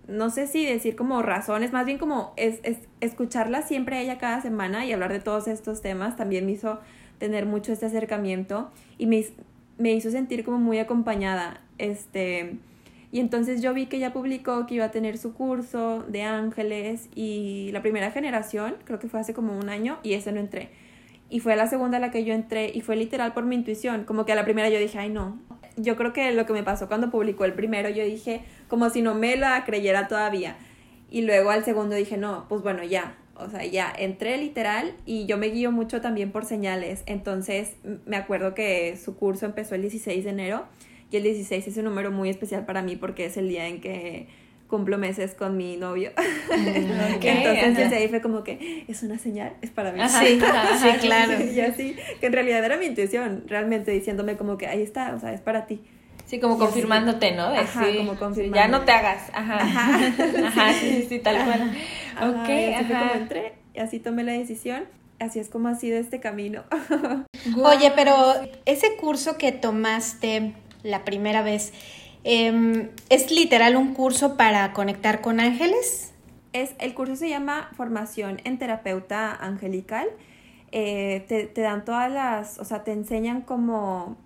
[0.08, 4.40] no sé si decir como razones, más bien como es, es, escucharla siempre ella cada
[4.40, 6.80] semana y hablar de todos estos temas también me hizo
[7.18, 9.24] tener mucho este acercamiento y me,
[9.76, 11.60] me hizo sentir como muy acompañada.
[11.76, 12.56] Este,
[13.12, 17.08] y entonces yo vi que ella publicó que iba a tener su curso de ángeles
[17.14, 20.70] y la primera generación, creo que fue hace como un año, y ese no entré.
[21.30, 24.04] Y fue la segunda a la que yo entré y fue literal por mi intuición,
[24.04, 25.38] como que a la primera yo dije, ay no.
[25.78, 29.00] Yo creo que lo que me pasó cuando publicó el primero, yo dije, como si
[29.00, 30.56] no me la creyera todavía.
[31.10, 35.26] Y luego al segundo dije, no, pues bueno, ya, o sea, ya entré literal y
[35.26, 37.02] yo me guío mucho también por señales.
[37.06, 40.66] Entonces me acuerdo que su curso empezó el 16 de enero
[41.10, 43.80] y el 16 es un número muy especial para mí porque es el día en
[43.80, 44.26] que
[44.68, 46.12] cumplo meses con mi novio.
[46.50, 50.00] Mm, Entonces desde ahí fue como que es una señal, es para mí.
[50.08, 50.38] sí,
[50.80, 51.32] sí, claro.
[51.52, 55.20] Y así, que en realidad era mi intuición, realmente diciéndome como que ahí está, o
[55.20, 55.80] sea, es para ti.
[56.26, 57.46] Sí, como confirmándote, ¿no?
[57.46, 58.56] ajá, como confirmando.
[58.56, 59.56] Ya no te hagas, ajá.
[59.56, 60.12] Ajá,
[60.46, 61.74] ajá sí, sí, tal cual.
[62.20, 64.84] ok, y así fue como entré, y así tomé la decisión.
[65.20, 66.62] Así es como ha sido este camino.
[67.64, 68.14] Oye, pero
[68.66, 70.52] ese curso que tomaste,
[70.84, 71.72] la primera vez.
[72.24, 76.12] Em, ¿Es literal un curso para conectar con ángeles?
[76.52, 80.08] Es, el curso se llama Formación en Terapeuta Angelical.
[80.72, 84.16] Eh, te, dan todas las, o sea, te enseñan como,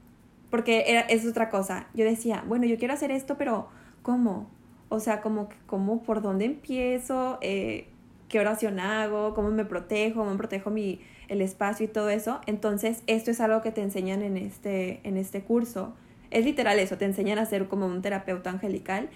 [0.50, 1.86] porque es otra cosa.
[1.94, 3.68] Yo decía, bueno, yo quiero hacer esto, pero
[4.02, 4.48] ¿cómo?
[4.88, 7.38] O sea, como, ¿cómo, por dónde empiezo?
[7.40, 7.88] Eh,
[8.28, 9.34] ¿Qué oración hago?
[9.34, 10.24] ¿Cómo me protejo?
[10.24, 12.40] ¿Cómo protejo mi, el espacio y todo eso?
[12.46, 15.94] Entonces, esto es algo que te enseñan en este, en este curso
[16.32, 19.10] es literal eso, te enseñan a ser como un terapeuta angelical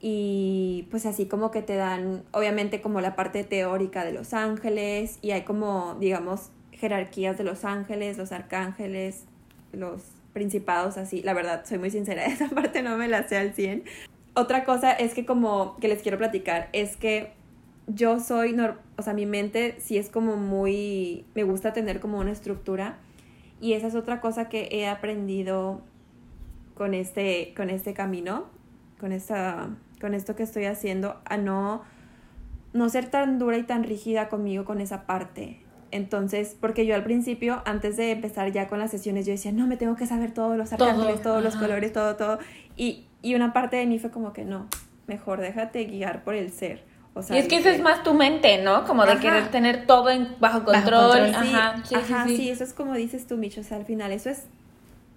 [0.00, 5.18] y pues así como que te dan obviamente como la parte teórica de los ángeles
[5.22, 9.24] y hay como digamos jerarquías de los ángeles, los arcángeles,
[9.72, 13.54] los principados así, la verdad soy muy sincera, esa parte no me la sé al
[13.54, 13.84] 100.
[14.34, 17.32] Otra cosa es que como que les quiero platicar es que
[17.88, 18.56] yo soy,
[18.96, 22.98] o sea, mi mente sí es como muy, me gusta tener como una estructura
[23.60, 25.80] y esa es otra cosa que he aprendido
[26.78, 28.46] con este, con este camino,
[29.00, 31.82] con, esta, con esto que estoy haciendo, a no,
[32.72, 35.60] no ser tan dura y tan rígida conmigo con esa parte.
[35.90, 39.66] Entonces, porque yo al principio, antes de empezar ya con las sesiones, yo decía, no,
[39.66, 42.38] me tengo que saber todos los arcángeles, todos los colores, todo, todo.
[42.76, 44.68] Y, y una parte de mí fue como que no,
[45.08, 46.84] mejor déjate guiar por el ser.
[47.14, 48.84] O sea, y es que eso es más tu mente, ¿no?
[48.84, 51.34] Como de querer tener todo en, bajo control.
[51.34, 53.62] Ajá, sí, ajá, sí, sí, eso es como dices tú, Micho.
[53.62, 54.44] O sea, al final eso es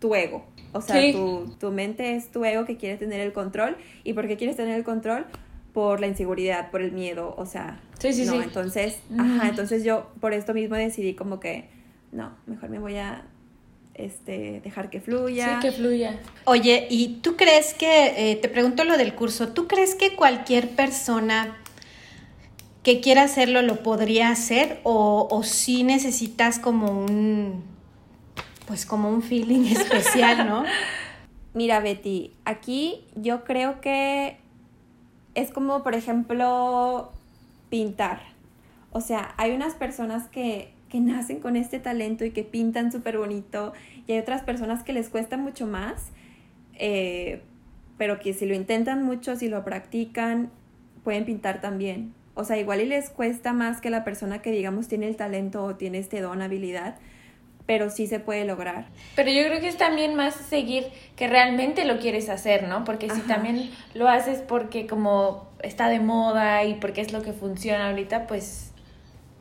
[0.01, 0.43] tu ego.
[0.73, 3.77] O sea, tu, tu, mente es tu ego que quiere tener el control.
[4.03, 5.27] ¿Y por qué quieres tener el control?
[5.73, 7.79] Por la inseguridad, por el miedo, o sea.
[7.99, 8.39] Sí, sí, no, sí.
[8.43, 11.69] Entonces, ajá, entonces yo por esto mismo decidí como que,
[12.11, 13.25] no, mejor me voy a
[13.93, 15.61] este, dejar que fluya.
[15.61, 16.19] Sí, que fluya.
[16.45, 20.69] Oye, ¿y tú crees que, eh, te pregunto lo del curso, ¿tú crees que cualquier
[20.69, 21.57] persona
[22.81, 27.70] que quiera hacerlo lo podría hacer o, o si necesitas como un
[28.71, 30.63] pues como un feeling especial, ¿no?
[31.53, 34.38] Mira, Betty, aquí yo creo que
[35.36, 37.12] es como, por ejemplo,
[37.69, 38.21] pintar.
[38.93, 43.17] O sea, hay unas personas que, que nacen con este talento y que pintan súper
[43.17, 43.73] bonito
[44.07, 46.05] y hay otras personas que les cuesta mucho más,
[46.75, 47.41] eh,
[47.97, 50.49] pero que si lo intentan mucho, si lo practican,
[51.03, 52.13] pueden pintar también.
[52.36, 55.62] O sea, igual y les cuesta más que la persona que digamos tiene el talento
[55.62, 56.95] o tiene este don, habilidad,
[57.71, 58.84] pero sí se puede lograr.
[59.15, 62.84] Pero yo creo que es también más seguir que realmente lo quieres hacer, ¿no?
[62.84, 67.31] Porque si también lo haces porque como está de moda y porque es lo que
[67.31, 68.71] funciona ahorita, pues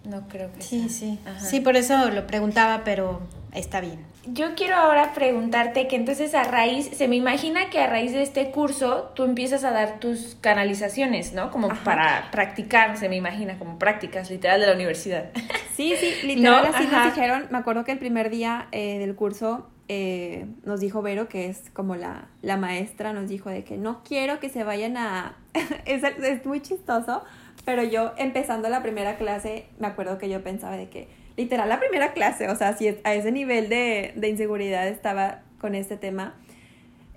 [0.04, 1.18] no creo que Sí, sí.
[1.40, 3.20] Sí, por eso lo preguntaba, pero
[3.54, 4.04] está bien.
[4.26, 8.22] Yo quiero ahora preguntarte que entonces a raíz, se me imagina que a raíz de
[8.22, 11.50] este curso tú empiezas a dar tus canalizaciones, ¿no?
[11.50, 15.30] Como para practicar, se me imagina, como prácticas literal de la universidad.
[15.80, 17.46] Sí, sí, literal así nos dijeron.
[17.50, 21.70] Me acuerdo que el primer día eh, del curso eh, nos dijo Vero, que es
[21.72, 25.36] como la, la maestra, nos dijo de que no quiero que se vayan a...
[25.86, 27.24] es, es muy chistoso,
[27.64, 31.08] pero yo empezando la primera clase, me acuerdo que yo pensaba de que
[31.40, 35.74] literal la primera clase, o sea, si a ese nivel de, de inseguridad estaba con
[35.74, 36.34] este tema,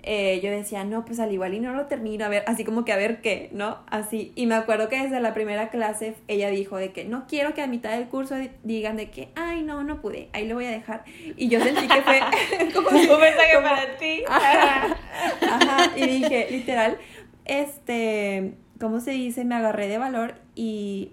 [0.06, 2.84] eh, yo decía, no, pues al igual y no lo termino, a ver, así como
[2.84, 3.78] que a ver qué, ¿no?
[3.86, 7.54] Así, y me acuerdo que desde la primera clase ella dijo de que no quiero
[7.54, 10.66] que a mitad del curso digan de que, ay, no, no pude, ahí lo voy
[10.66, 11.04] a dejar.
[11.36, 12.20] Y yo sentí que fue
[12.74, 14.24] como un mensaje para ti.
[14.28, 16.98] ajá, y dije, literal,
[17.46, 19.44] este, ¿cómo se dice?
[19.44, 21.12] Me agarré de valor y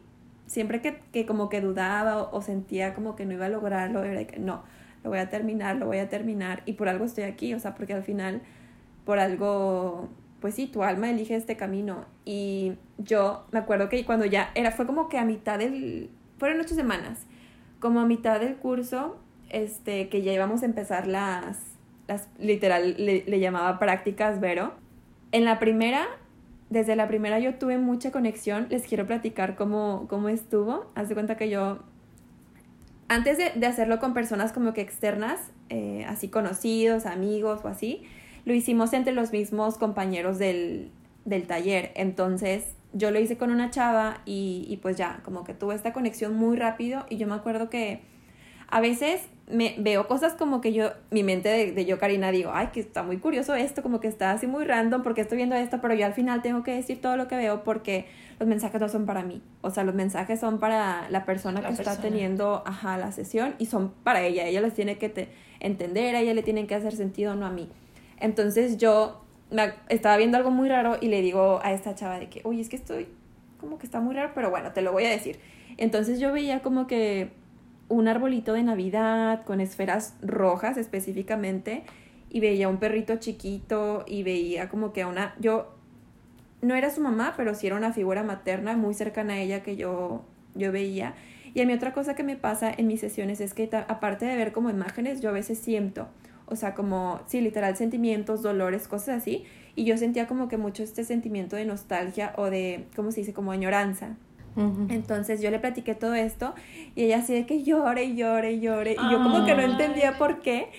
[0.52, 4.26] siempre que, que como que dudaba o, sentía como que no iba a lograrlo, era
[4.28, 4.64] que no,
[5.02, 7.74] lo voy a terminar, lo voy a terminar y por algo estoy aquí, o sea,
[7.74, 8.42] porque al final,
[9.06, 10.10] por algo,
[10.42, 14.72] pues sí, tu alma elige este camino y yo me acuerdo que cuando ya era,
[14.72, 17.26] fue como que a mitad del, fueron ocho semanas,
[17.80, 21.60] como a mitad del curso, este, que ya íbamos a empezar las,
[22.10, 24.74] las literal, le, le llamaba prácticas, Vero.
[25.32, 26.10] En la primera
[26.72, 28.68] desde la primera yo tuve mucha conexión.
[28.70, 30.90] Les quiero platicar cómo, cómo estuvo.
[30.96, 31.80] Haz de cuenta que yo,
[33.10, 38.04] antes de, hacerlo con personas como que externas, eh, así conocidos, amigos o así,
[38.46, 40.92] lo hicimos entre los mismos compañeros del,
[41.26, 41.92] del taller.
[41.96, 45.92] Entonces yo lo hice con una chava y, y pues ya, como que tuve esta
[45.92, 48.00] conexión muy rápido y yo me acuerdo que
[48.70, 52.68] a veces me veo cosas como que yo, mi mente de, yo, Karina, digo, ay,
[52.68, 55.80] que está muy curioso esto, como que está así muy random porque estoy viendo esto,
[55.82, 58.06] pero yo al final tengo que decir todo lo que veo porque
[58.40, 59.42] los mensajes no son para mí.
[59.62, 63.66] O sea, los mensajes son para la persona que está teniendo, ajá, la sesión y
[63.66, 64.46] son para ella.
[64.48, 67.70] Ella los tiene que entender, a ella le tienen que hacer sentido, no a mí.
[68.20, 72.30] Entonces yo me, estaba viendo algo muy raro y le digo a esta chava de
[72.30, 73.08] que, oye, es que estoy
[73.60, 75.40] como que está muy raro, pero bueno, te lo voy a decir.
[75.78, 77.32] Entonces yo veía como que
[77.92, 81.84] un arbolito de Navidad con esferas rojas específicamente
[82.30, 85.36] y veía un perrito chiquito y veía como que a una...
[85.40, 85.76] Yo
[86.62, 89.76] no era su mamá, pero sí era una figura materna muy cercana a ella que
[89.76, 90.24] yo,
[90.56, 91.16] yo veía.
[91.54, 94.38] Y a mí otra cosa que me pasa en mis sesiones es que aparte de
[94.38, 96.08] ver como imágenes, yo a veces siento,
[96.46, 99.44] o sea, como, sí, literal, sentimientos, dolores, cosas así.
[99.76, 103.34] Y yo sentía como que mucho este sentimiento de nostalgia o de, ¿cómo se dice?
[103.34, 104.16] Como añoranza.
[104.90, 106.54] Entonces yo le platiqué todo esto
[106.96, 108.94] y ella así de que llore y llore y llore.
[108.94, 110.70] Y yo como que no entendía por qué.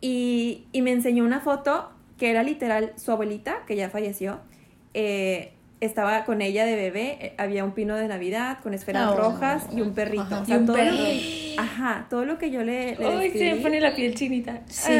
[0.00, 4.40] Y, y, me enseñó una foto que era literal su abuelita que ya falleció.
[4.94, 9.68] Eh, estaba con ella de bebé eh, había un pino de navidad con esferas rojas
[9.74, 10.40] y un perrito.
[10.40, 10.76] O sea, todo
[11.58, 14.62] ajá todo lo que yo le, le Ay, se me pone la piel chinita.
[14.66, 14.92] Sí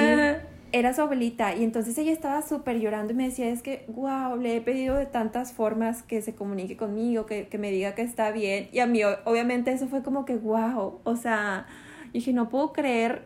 [0.73, 4.37] era su abuelita y entonces ella estaba súper llorando y me decía, es que, wow,
[4.37, 8.03] le he pedido de tantas formas que se comunique conmigo, que, que me diga que
[8.03, 8.69] está bien.
[8.73, 11.67] Y a mí, obviamente, eso fue como que, wow, o sea,
[12.13, 13.23] dije, no puedo creer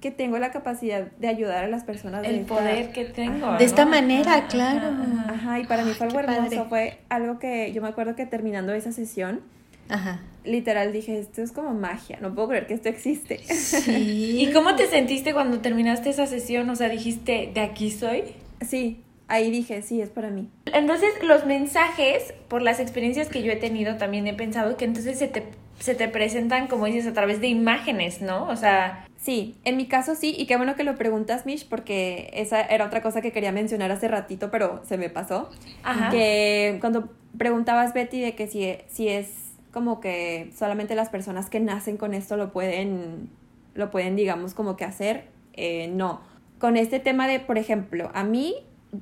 [0.00, 2.24] que tengo la capacidad de ayudar a las personas.
[2.24, 3.56] El poder que tengo.
[3.56, 4.94] De esta manera, claro.
[5.28, 8.72] Ajá, y para mí fue algo hermoso, fue algo que yo me acuerdo que terminando
[8.72, 9.40] esa sesión,
[9.88, 10.20] Ajá.
[10.44, 13.38] Literal dije, esto es como magia, no puedo creer que esto existe.
[13.38, 14.36] Sí.
[14.40, 16.70] ¿Y cómo te sentiste cuando terminaste esa sesión?
[16.70, 18.24] O sea, dijiste, ¿de aquí soy?
[18.66, 20.48] Sí, ahí dije, sí, es para mí.
[20.66, 25.18] Entonces, los mensajes, por las experiencias que yo he tenido, también he pensado que entonces
[25.18, 25.44] se te,
[25.80, 28.48] se te presentan, como dices, a través de imágenes, ¿no?
[28.48, 29.06] O sea...
[29.18, 32.84] Sí, en mi caso sí, y qué bueno que lo preguntas, Mish, porque esa era
[32.84, 35.50] otra cosa que quería mencionar hace ratito, pero se me pasó.
[35.82, 36.10] Ajá.
[36.10, 39.45] Que cuando preguntabas, Betty, de que si, si es
[39.76, 43.28] como que solamente las personas que nacen con esto lo pueden,
[43.74, 45.24] lo pueden digamos, como que hacer.
[45.52, 46.22] Eh, no.
[46.58, 48.54] Con este tema de, por ejemplo, a mí,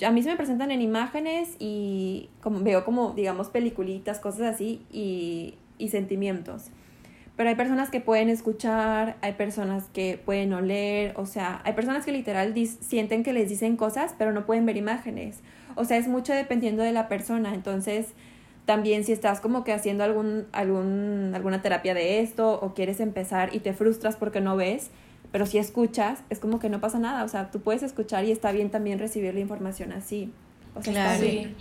[0.04, 4.84] a mí se me presentan en imágenes y como, veo como, digamos, peliculitas, cosas así
[4.90, 6.70] y, y sentimientos.
[7.36, 12.04] Pero hay personas que pueden escuchar, hay personas que pueden oler, o sea, hay personas
[12.04, 15.38] que literal sienten que les dicen cosas, pero no pueden ver imágenes.
[15.76, 17.54] O sea, es mucho dependiendo de la persona.
[17.54, 18.08] Entonces,
[18.66, 23.54] también si estás como que haciendo algún, algún, alguna terapia de esto o quieres empezar
[23.54, 24.90] y te frustras porque no ves,
[25.32, 27.24] pero si escuchas, es como que no pasa nada.
[27.24, 30.32] O sea, tú puedes escuchar y está bien también recibir la información así.
[30.74, 31.20] O sea, claro.
[31.20, 31.54] Sí.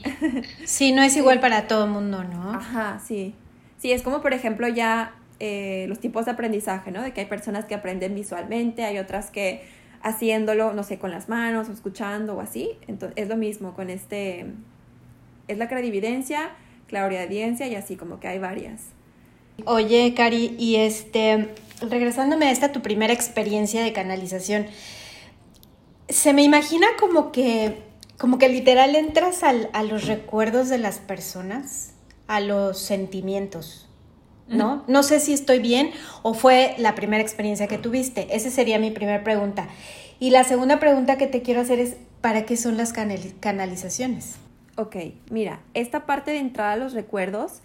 [0.65, 2.51] sí, no es igual para todo el mundo, ¿no?
[2.51, 3.35] Ajá, sí.
[3.77, 7.01] Sí, es como por ejemplo ya eh, los tipos de aprendizaje, ¿no?
[7.01, 9.63] De que hay personas que aprenden visualmente, hay otras que
[10.01, 12.71] haciéndolo, no sé, con las manos o escuchando o así.
[12.87, 14.45] Entonces, es lo mismo con este,
[15.47, 16.51] es la clarividencia,
[16.93, 18.81] clariaudiencia y así como que hay varias.
[19.65, 21.49] Oye, Cari, y este,
[21.81, 24.67] regresándome a esta tu primera experiencia de canalización,
[26.07, 27.79] se me imagina como que,
[28.19, 31.93] como que literal entras al, a los recuerdos de las personas,
[32.27, 33.89] a los sentimientos,
[34.47, 34.83] ¿no?
[34.87, 35.91] No sé si estoy bien
[36.21, 38.35] o fue la primera experiencia que tuviste.
[38.35, 39.67] Esa sería mi primera pregunta.
[40.19, 44.35] Y la segunda pregunta que te quiero hacer es, ¿para qué son las canalizaciones?
[44.75, 44.95] Ok,
[45.29, 47.61] mira, esta parte de entrada a los recuerdos,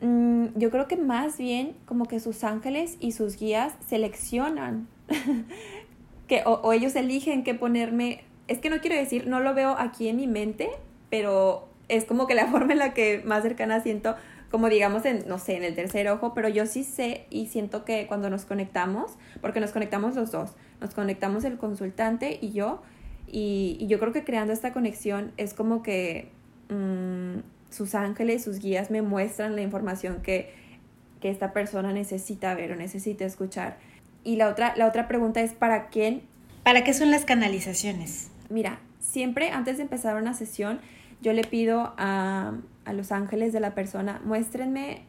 [0.00, 4.88] mm, yo creo que más bien como que sus ángeles y sus guías seleccionan,
[6.26, 10.08] que, o, ellos eligen qué ponerme, es que no quiero decir, no lo veo aquí
[10.08, 10.70] en mi mente,
[11.10, 14.16] pero es como que la forma en la que más cercana siento,
[14.50, 17.84] como digamos, en, no sé, en el tercer ojo, pero yo sí sé y siento
[17.84, 19.12] que cuando nos conectamos,
[19.42, 22.80] porque nos conectamos los dos, nos conectamos el consultante y yo,
[23.26, 26.30] y, yo creo que creando esta conexión es como que
[26.68, 30.52] mm, sus ángeles, sus guías me muestran la información que,
[31.20, 33.78] que esta persona necesita ver o necesita escuchar.
[34.22, 36.22] Y la otra, la otra pregunta es, ¿para quién?
[36.62, 38.30] ¿Para qué son las canalizaciones?
[38.48, 40.80] Mira, siempre antes de empezar una sesión,
[41.20, 42.54] yo le pido a,
[42.84, 45.02] a los ángeles de la persona, muéstrenme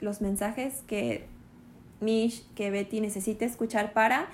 [0.00, 1.26] los mensajes que
[2.00, 4.28] Mish, que Betty necesita escuchar para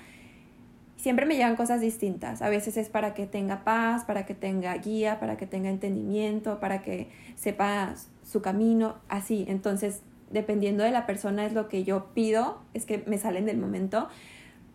[0.97, 2.41] siempre me llegan cosas distintas.
[2.41, 6.59] A veces es para que tenga paz, para que tenga guía, para que tenga entendimiento,
[6.59, 7.93] para que sepa
[8.23, 9.45] su camino, así.
[9.47, 13.57] Entonces, dependiendo de la persona es lo que yo pido, es que me salen del
[13.57, 14.09] momento.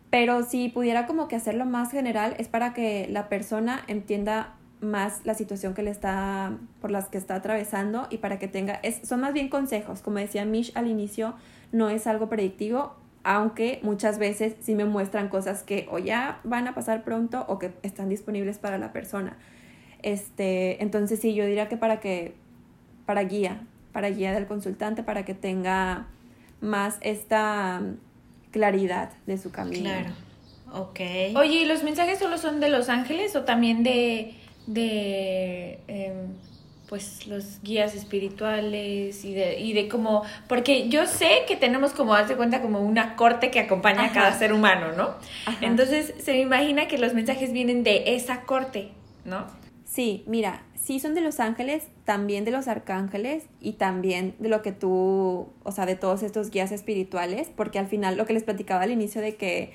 [0.09, 5.21] Pero si pudiera como que hacerlo más general, es para que la persona entienda más
[5.25, 8.99] la situación que le está, por las que está atravesando y para que tenga, es,
[9.07, 11.35] son más bien consejos, como decía Mish al inicio,
[11.71, 16.67] no es algo predictivo, aunque muchas veces sí me muestran cosas que o ya van
[16.67, 19.37] a pasar pronto o que están disponibles para la persona.
[20.01, 22.35] Este, entonces sí, yo diría que para que,
[23.05, 23.61] para guía,
[23.93, 26.07] para guía del consultante, para que tenga
[26.59, 27.81] más esta
[28.51, 29.89] claridad de su camino.
[29.89, 30.09] Claro.
[30.73, 30.99] Ok.
[31.35, 34.33] Oye, ¿y los mensajes solo son de los ángeles o también de,
[34.67, 36.33] de em,
[36.87, 42.13] pues los guías espirituales y de, y de como, porque yo sé que tenemos como,
[42.13, 45.15] hazte cuenta, como una corte que acompaña a cada ser humano, ¿no?
[45.61, 48.91] Entonces se me imagina que los mensajes vienen de esa corte,
[49.25, 49.47] ¿no?
[49.85, 54.61] Sí, mira, sí son de los ángeles, también de los arcángeles y también de lo
[54.61, 58.43] que tú, o sea, de todos estos guías espirituales, porque al final lo que les
[58.43, 59.73] platicaba al inicio de que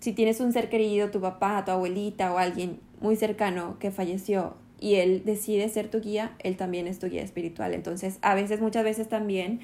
[0.00, 4.56] si tienes un ser querido, tu papá, tu abuelita o alguien muy cercano que falleció
[4.80, 7.74] y él decide ser tu guía, él también es tu guía espiritual.
[7.74, 9.60] Entonces, a veces, muchas veces también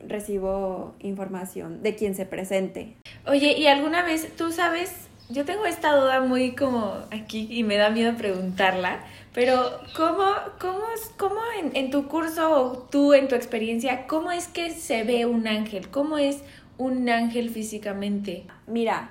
[0.00, 2.96] recibo información de quien se presente.
[3.26, 4.92] Oye, ¿y alguna vez tú sabes?
[5.28, 9.00] Yo tengo esta duda muy como aquí y me da miedo preguntarla,
[9.34, 10.24] pero ¿cómo,
[10.60, 10.84] cómo,
[11.16, 15.26] cómo en, en tu curso o tú en tu experiencia, cómo es que se ve
[15.26, 15.88] un ángel?
[15.88, 16.42] ¿Cómo es
[16.78, 18.44] un ángel físicamente?
[18.66, 19.10] Mira,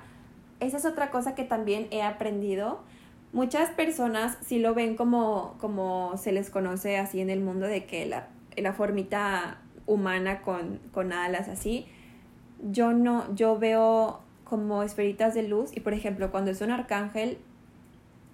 [0.58, 2.80] esa es otra cosa que también he aprendido
[3.36, 7.84] muchas personas sí lo ven como, como se les conoce así en el mundo de
[7.84, 11.86] que la, la formita humana con, con alas así.
[12.62, 17.36] Yo no, yo veo como esferitas de luz y por ejemplo cuando es un arcángel,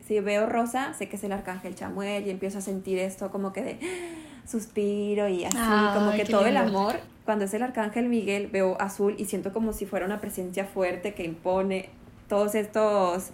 [0.07, 3.53] si veo rosa, sé que es el arcángel Chamuel y empiezo a sentir esto como
[3.53, 3.78] que de
[4.46, 5.59] suspiro y así,
[5.94, 6.94] como que todo el amor.
[7.24, 11.12] Cuando es el arcángel Miguel veo azul y siento como si fuera una presencia fuerte
[11.14, 11.88] que impone
[12.28, 13.32] todos estos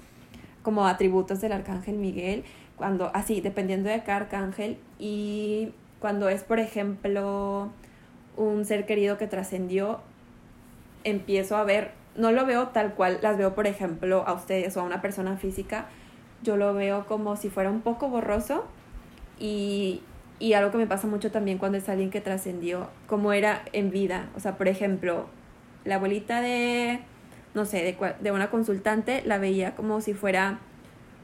[0.63, 2.45] como atributos del arcángel Miguel,
[2.77, 7.71] cuando así, dependiendo de cada arcángel, y cuando es, por ejemplo,
[8.37, 10.01] un ser querido que trascendió,
[11.05, 14.81] empiezo a ver, no lo veo tal cual las veo, por ejemplo, a ustedes o
[14.81, 15.87] a una persona física,
[16.43, 18.65] yo lo veo como si fuera un poco borroso
[19.39, 20.03] y,
[20.39, 23.91] y algo que me pasa mucho también cuando es alguien que trascendió, como era en
[23.91, 25.27] vida, o sea, por ejemplo,
[25.85, 27.01] la abuelita de
[27.59, 30.61] no sé, de, de una consultante, la veía como si fuera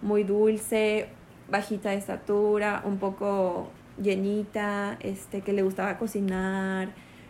[0.03, 1.07] muy dulce,
[1.49, 3.69] bajita de estatura, un poco
[4.03, 6.89] llenita, este, que le gustaba cocinar,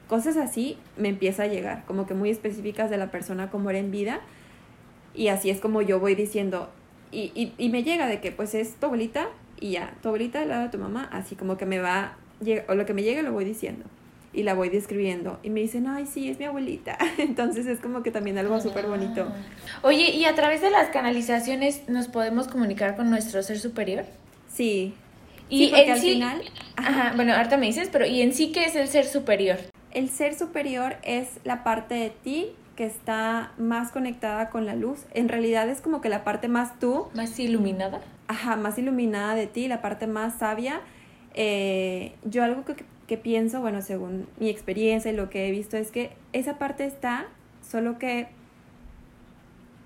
[0.08, 3.78] cosas así me empieza a llegar, como que muy específicas de la persona como era
[3.78, 4.20] en vida.
[5.14, 6.70] Y así es como yo voy diciendo,
[7.12, 9.28] y, y, y me llega de que pues es tu abuelita
[9.60, 12.16] y ya, tu abuelita al lado de tu mamá, así como que me va,
[12.68, 13.84] o lo que me llega lo voy diciendo
[14.34, 15.38] y la voy describiendo.
[15.42, 16.98] Y me dicen, ay, sí, es mi abuelita.
[17.18, 19.26] Entonces es como que también algo súper bonito.
[19.82, 24.04] Oye, ¿y a través de las canalizaciones nos podemos comunicar con nuestro ser superior?
[24.52, 24.94] Sí.
[25.48, 26.42] Y al final...
[26.76, 27.12] Ajá.
[27.14, 29.58] bueno, ahorita me dices, pero ¿y en sí qué es el ser superior?
[29.94, 35.06] el ser superior es la parte de ti que está más conectada con la luz.
[35.14, 37.06] En realidad es como que la parte más tú.
[37.14, 38.02] Más iluminada.
[38.26, 40.80] Ajá, más iluminada de ti, la parte más sabia.
[41.34, 45.76] Eh, yo algo que, que, pienso, bueno, según mi experiencia y lo que he visto,
[45.76, 47.26] es que esa parte está,
[47.62, 48.28] solo que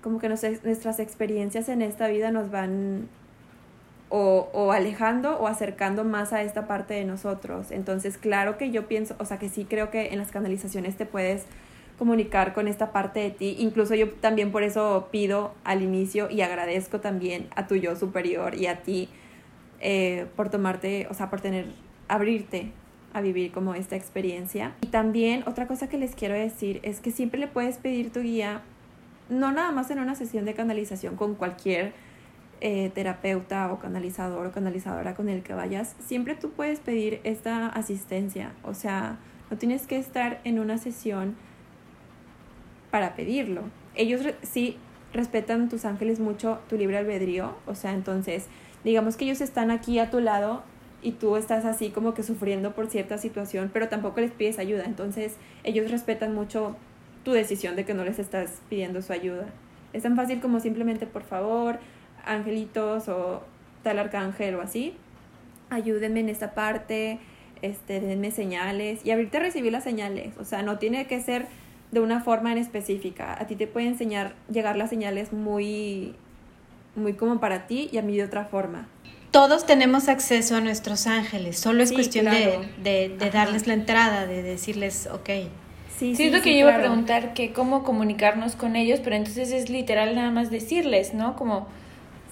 [0.01, 3.09] como que nuestras experiencias en esta vida nos van
[4.07, 7.71] o, o, alejando o acercando más a esta parte de nosotros.
[7.71, 11.05] Entonces, claro que yo pienso, o sea, que sí creo que en las canalizaciones te
[11.05, 11.45] puedes
[11.99, 13.57] comunicar con esta parte de ti.
[13.59, 18.55] Incluso yo también por eso pido al inicio y agradezco también a tu yo superior
[18.55, 19.09] y a ti
[19.81, 21.67] eh, por tomarte, o sea, por tener,
[22.07, 22.71] abrirte
[23.13, 24.73] a vivir como esta experiencia.
[24.81, 28.21] Y también otra cosa que les quiero decir es que siempre le puedes pedir tu
[28.21, 28.61] guía,
[29.29, 31.93] no nada más en una sesión de canalización con cualquier
[32.61, 37.67] eh, terapeuta o canalizador o canalizadora con el que vayas, siempre tú puedes pedir esta
[37.67, 38.53] asistencia.
[38.63, 39.17] O sea,
[39.49, 41.35] no tienes que estar en una sesión
[42.91, 43.63] para pedirlo.
[43.95, 44.77] Ellos sí
[45.13, 48.47] respetan tus ángeles mucho tu libre albedrío, o sea, entonces,
[48.83, 50.63] digamos que ellos están aquí a tu lado
[51.01, 54.83] y tú estás así como que sufriendo por cierta situación, pero tampoco les pides ayuda,
[54.85, 56.75] entonces ellos respetan mucho
[57.23, 59.47] tu decisión de que no les estás pidiendo su ayuda.
[59.93, 61.79] Es tan fácil como simplemente, por favor,
[62.25, 63.43] angelitos o
[63.83, 64.93] tal arcángel o así,
[65.69, 67.19] ayúdenme en esta parte,
[67.61, 71.47] este, denme señales y abrirte a recibir las señales, o sea, no tiene que ser
[71.91, 73.35] de una forma en específica.
[73.39, 76.13] A ti te puede enseñar, llegar las señales muy,
[76.95, 78.87] muy como para ti y a mí de otra forma.
[79.31, 85.07] Todos tenemos acceso a nuestros ángeles, solo es cuestión de, darles la entrada, de decirles,
[85.11, 85.29] ok.
[85.97, 89.17] Sí, sí, es lo que yo iba a preguntar, que cómo comunicarnos con ellos, pero
[89.17, 91.35] entonces es literal nada más decirles, ¿no?
[91.35, 91.67] Como...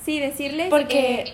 [0.06, 0.70] Sí, decirles...
[0.70, 1.26] Porque,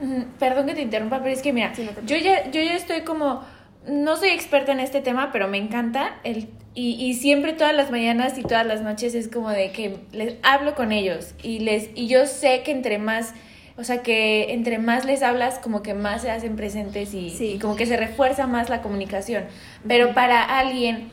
[0.00, 1.72] eh, perdón que te interrumpa, pero es que mira,
[2.04, 3.42] yo, ya, yo ya estoy como
[3.86, 7.90] no soy experta en este tema, pero me encanta el y, y, siempre todas las
[7.90, 11.88] mañanas y todas las noches es como de que les hablo con ellos y les
[11.96, 13.34] y yo sé que entre más
[13.78, 17.58] o sea que entre más les hablas como que más se hacen presentes y, y
[17.58, 19.44] como que se refuerza más la comunicación.
[19.86, 21.12] Pero para alguien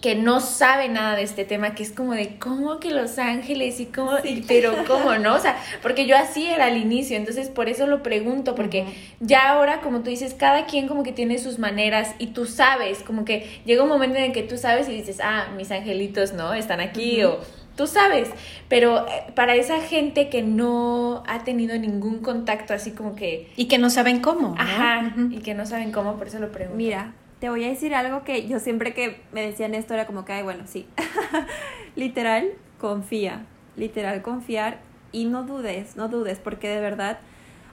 [0.00, 3.80] que no sabe nada de este tema, que es como de cómo que Los Ángeles
[3.80, 4.12] y cómo,
[4.46, 8.02] pero cómo no, o sea, porque yo así era al inicio, entonces por eso lo
[8.02, 8.86] pregunto, porque
[9.20, 13.02] ya ahora, como tú dices, cada quien como que tiene sus maneras y tú sabes,
[13.02, 16.32] como que llega un momento en el que tú sabes y dices, ah, mis angelitos,
[16.32, 16.54] ¿no?
[16.54, 17.40] Están aquí o
[17.78, 18.28] tú sabes,
[18.68, 23.50] pero eh, para esa gente que no ha tenido ningún contacto así como que...
[23.56, 24.56] Y que no saben cómo.
[24.58, 26.76] Ajá, y que no saben cómo, por eso lo pregunto.
[26.76, 30.24] Mira, te voy a decir algo que yo siempre que me decían esto era como
[30.24, 30.86] que, ay, bueno, sí.
[31.94, 32.48] literal,
[32.78, 33.46] confía.
[33.76, 34.80] Literal, confiar
[35.12, 37.20] y no dudes, no dudes, porque de verdad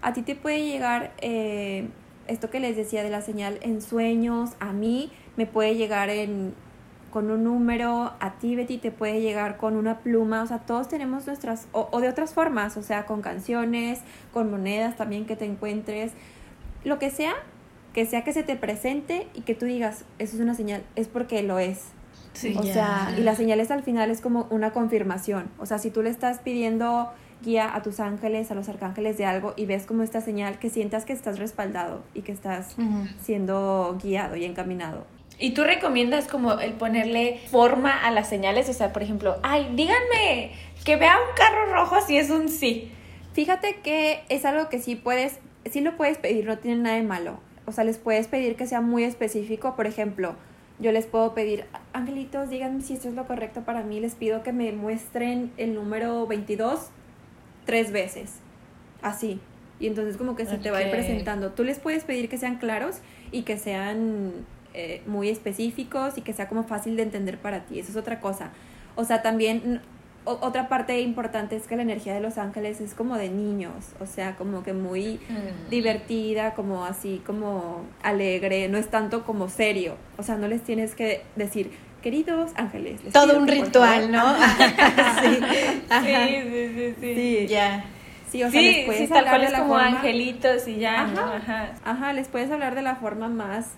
[0.04, 1.88] a ti te puede llegar eh,
[2.28, 6.54] esto que les decía de la señal en sueños, a mí me puede llegar en
[7.16, 10.90] con un número, a ti Betty te puede llegar con una pluma, o sea, todos
[10.90, 14.02] tenemos nuestras, o, o de otras formas, o sea, con canciones,
[14.34, 16.12] con monedas también que te encuentres,
[16.84, 17.32] lo que sea,
[17.94, 21.08] que sea que se te presente y que tú digas, eso es una señal, es
[21.08, 21.86] porque lo es.
[22.54, 25.48] o sea, y las señales al final es como una confirmación.
[25.58, 29.26] O sea, si tú le estás pidiendo guía a tus ángeles, a los arcángeles de
[29.26, 32.76] algo y ves como esta señal, que sientas que estás respaldado y que estás
[33.22, 35.06] siendo guiado y encaminado.
[35.38, 38.70] ¿Y tú recomiendas como el ponerle forma a las señales?
[38.70, 40.52] O sea, por ejemplo, ay, díganme
[40.84, 42.92] que vea un carro rojo si es un sí.
[43.34, 47.04] Fíjate que es algo que sí puedes, sí lo puedes pedir, no tiene nada de
[47.04, 49.76] malo o sea, les puedes pedir que sea muy específico.
[49.76, 50.36] Por ejemplo,
[50.80, 54.00] yo les puedo pedir, angelitos, díganme si esto es lo correcto para mí.
[54.00, 56.90] Les pido que me muestren el número 22
[57.66, 58.34] tres veces.
[59.02, 59.40] Así.
[59.80, 61.52] Y entonces como que se te va a ir presentando.
[61.52, 62.98] Tú les puedes pedir que sean claros
[63.32, 64.46] y que sean
[64.76, 67.80] eh, muy específicos y que sea como fácil de entender para ti.
[67.80, 68.52] Eso es otra cosa.
[68.96, 69.82] O sea, también
[70.26, 74.06] otra parte importante es que la energía de los ángeles es como de niños, o
[74.06, 75.70] sea, como que muy mm.
[75.70, 80.96] divertida, como así, como alegre, no es tanto como serio, o sea, no les tienes
[80.96, 81.72] que decir,
[82.02, 83.02] queridos ángeles.
[83.14, 84.36] Todo un ritual, ¿no?
[85.22, 85.40] sí.
[86.04, 86.16] sí,
[86.52, 87.48] sí, sí, sí.
[87.48, 87.86] Ya.
[88.30, 91.74] Sí, o sea, les puedes hablar de la como angelitos y ya, ajá, Ajá.
[91.86, 93.76] Ajá, les puedes hablar de la forma más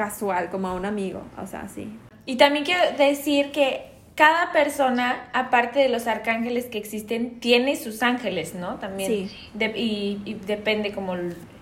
[0.00, 1.94] casual, como a un amigo, o sea, sí.
[2.24, 8.02] Y también quiero decir que cada persona, aparte de los arcángeles que existen, tiene sus
[8.02, 8.76] ángeles, ¿no?
[8.76, 9.28] También.
[9.28, 9.30] Sí.
[9.74, 11.16] y, depende como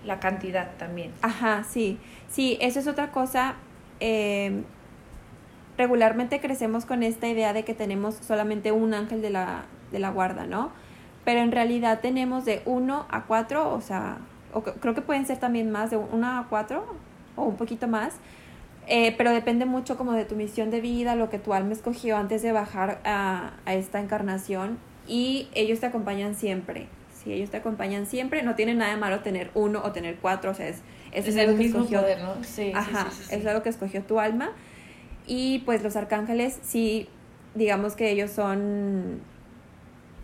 [0.05, 1.11] la cantidad también.
[1.21, 1.97] Ajá, sí.
[2.29, 3.55] Sí, eso es otra cosa.
[3.99, 4.63] Em,
[5.77, 10.11] regularmente crecemos con esta idea de que tenemos solamente un ángel de la, de la
[10.11, 10.71] guarda, ¿no?
[11.25, 14.19] Pero en realidad tenemos de uno a cuatro, o sea,
[14.79, 16.85] creo que pueden ser también más de uno a cuatro
[17.39, 18.13] o un poquito más
[18.91, 22.17] Eh, pero depende mucho como de tu misión de vida, lo que tu alma escogió
[22.17, 26.87] antes de bajar a, a esta encarnación y ellos te acompañan siempre.
[27.13, 30.51] Si ellos te acompañan siempre, no tiene nada de malo tener uno o tener cuatro,
[30.51, 30.81] o sea, es,
[31.11, 32.43] es, el mismo poder, ¿no?
[32.43, 34.51] Sí, Ajá, es algo que escogió tu alma.
[35.27, 37.07] Y pues los arcángeles, sí,
[37.55, 39.19] digamos que ellos son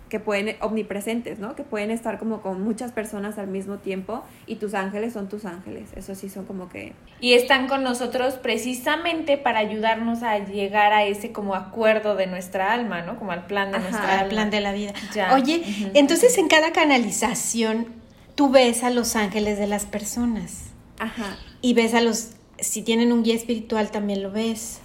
[0.09, 1.55] que pueden, omnipresentes, ¿no?
[1.55, 5.45] Que pueden estar como con muchas personas al mismo tiempo y tus ángeles son tus
[5.45, 6.93] ángeles, eso sí son como que...
[7.19, 12.71] Y están con nosotros precisamente para ayudarnos a llegar a ese como acuerdo de nuestra
[12.71, 13.17] alma, ¿no?
[13.17, 14.21] Como al plan de nuestra alma.
[14.21, 14.93] Al plan de la vida.
[15.33, 15.63] Oye,
[15.95, 17.87] entonces en cada canalización
[18.35, 20.65] tú ves a los ángeles de las personas.
[20.99, 21.37] Ajá.
[21.61, 24.79] Y ves a los, si tienen un guía espiritual también lo ves.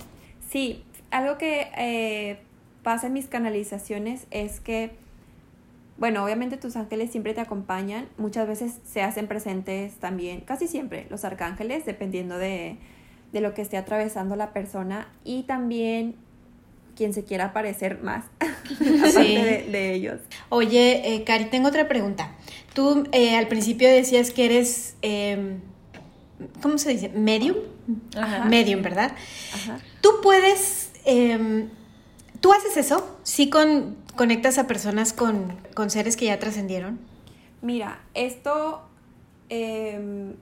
[0.48, 2.40] Sí, algo que eh,
[2.82, 4.99] pasa en mis canalizaciones es que
[6.00, 11.06] bueno, obviamente tus ángeles siempre te acompañan, muchas veces se hacen presentes también, casi siempre,
[11.10, 12.78] los arcángeles, dependiendo de,
[13.32, 16.16] de lo que esté atravesando la persona y también
[16.96, 20.20] quien se quiera parecer más, aparte de, ellos.
[20.48, 22.32] Oye, eh, Cari, tengo otra pregunta.
[22.72, 25.60] Tú eh, al principio decías que eres, em,
[26.62, 27.10] ¿cómo se dice?
[27.10, 27.56] Medium.
[28.16, 28.46] Ajá.
[28.46, 29.12] Medium, ¿verdad?
[29.54, 29.80] Ajá.
[30.00, 31.68] Tú puedes em,
[32.40, 33.18] ¿Tú haces eso?
[33.22, 35.56] ¿Sí con, conectas a personas con,
[35.88, 36.98] seres que ya trascendieron?
[37.62, 38.82] Mira, esto,
[39.48, 40.34] em,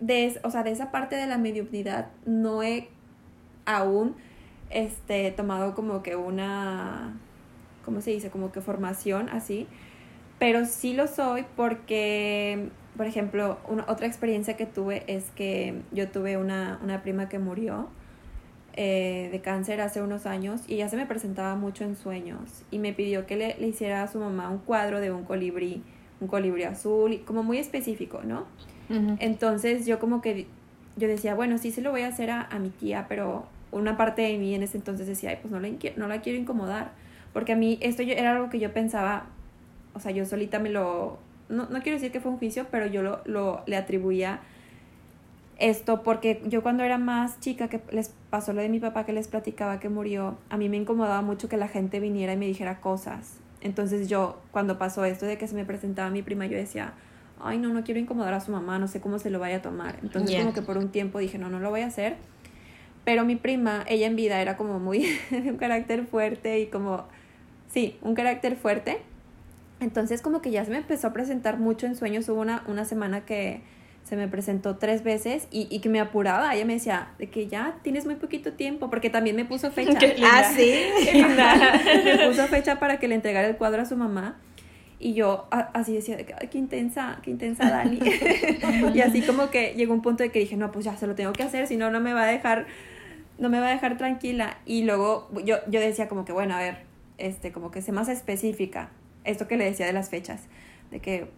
[0.00, 2.88] de, o sea, de esa parte de la mediunidad no he
[3.64, 4.16] aún
[4.70, 7.18] este, tomado como que una,
[7.84, 8.30] ¿cómo se dice?
[8.30, 9.66] Como que formación así,
[10.38, 16.08] pero sí lo soy porque, por ejemplo, una, otra experiencia que tuve es que yo
[16.10, 17.88] tuve una, una prima que murió
[18.80, 22.78] eh, de cáncer hace unos años y ella se me presentaba mucho en sueños y
[22.78, 25.82] me pidió que le, hiciera a su mamá un cuadro de un colibrí,
[26.20, 28.46] un colibrí azul, como muy específico, ¿no?
[29.18, 30.46] Entonces yo como que
[30.96, 34.22] yo decía, bueno, sí se lo voy a hacer a, mi tía, pero una parte
[34.22, 36.92] de mí en ese entonces decía, Ay, pues no, no la quiero incomodar,
[37.32, 39.26] porque a mí esto yo, era algo que yo pensaba,
[39.92, 41.18] o sea, yo solita me lo,
[41.48, 44.38] no, no quiero decir que fue un juicio, pero yo lo, lo le atribuía
[45.58, 49.12] esto porque yo cuando era más chica, que les pasó lo de mi papá que
[49.12, 52.46] les platicaba que murió, a mí me incomodaba mucho que la gente viniera y me
[52.46, 53.38] dijera cosas.
[53.60, 56.92] Entonces yo, cuando pasó esto de que se me presentaba mi prima, yo decía,
[57.40, 59.62] ay, no, no quiero incomodar a su mamá, no sé cómo se lo vaya a
[59.62, 59.98] tomar.
[60.02, 62.16] Entonces como que por un tiempo dije, no, no lo voy a hacer.
[63.04, 67.04] Pero mi prima, ella en vida era como muy un carácter fuerte y como,
[67.68, 68.98] sí, un carácter fuerte.
[69.80, 72.28] Entonces como que ya se me empezó a presentar mucho en sueños.
[72.28, 73.62] Hubo una, una semana que
[74.08, 76.54] se me presentó tres veces y, y, que me apuraba.
[76.54, 79.98] Ella me decía de que ya tienes muy poquito tiempo, porque también me puso fecha.
[80.24, 80.72] ah, sí.
[82.04, 84.38] me puso fecha para que le entregara el cuadro a su mamá.
[84.98, 88.00] Y yo así decía, de que, Ay, qué intensa, qué intensa Dani.
[88.94, 91.14] y así como que llegó un punto de que dije, no, pues ya se lo
[91.14, 92.66] tengo que hacer, si no, no me va a dejar,
[93.38, 94.58] no me va a dejar tranquila.
[94.66, 96.78] Y luego yo, yo decía como que, bueno, a ver,
[97.18, 98.90] este, como que sé más específica,
[99.22, 100.46] esto que le decía de las fechas,
[100.90, 101.30] de que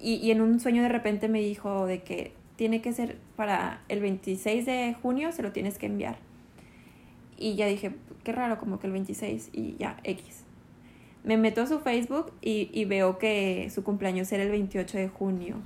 [0.00, 3.82] y, y en un sueño de repente me dijo de que tiene que ser para
[3.88, 6.16] el 26 de junio, se lo tienes que enviar.
[7.36, 7.92] Y ya dije,
[8.22, 10.42] qué raro, como que el 26 y ya, X.
[11.24, 15.08] Me meto a su Facebook y, y, veo que su cumpleaños era el 28 de
[15.08, 15.56] junio.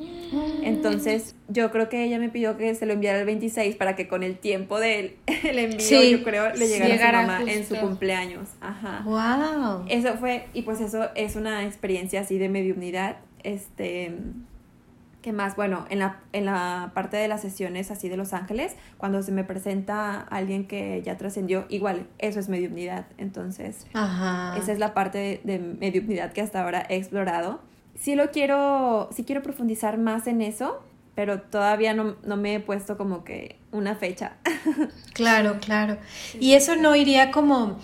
[0.63, 4.07] Entonces, yo creo que ella me pidió que se lo enviara el 26 para que
[4.07, 7.75] con el tiempo del el envío, yo creo, le llegara, a su mamá en su
[7.75, 8.51] cumpleaños.
[8.61, 9.03] Ajá.
[9.05, 9.85] Wow.
[9.89, 14.17] Eso fue, y pues eso es una experiencia así de mediunidad este,
[15.23, 15.57] ¿qué más?
[15.57, 19.33] Bueno, en la, en la parte de las sesiones así de Los Ángeles, cuando se
[19.33, 23.07] me presenta alguien que ya trascendió, igual, eso es mediunidad.
[23.19, 27.61] Entonces, esa es la parte de, mediunidad que hasta ahora he explorado.
[27.95, 30.83] Sí lo quiero, sí quiero profundizar más en eso,
[31.15, 34.35] pero todavía no, no me he puesto como que una fecha.
[35.15, 35.99] claro, claro.
[36.39, 37.79] Y eso no iría como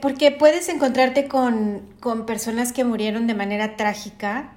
[0.00, 1.82] porque puedes encontrarte con,
[2.26, 4.52] personas que murieron de manera trágica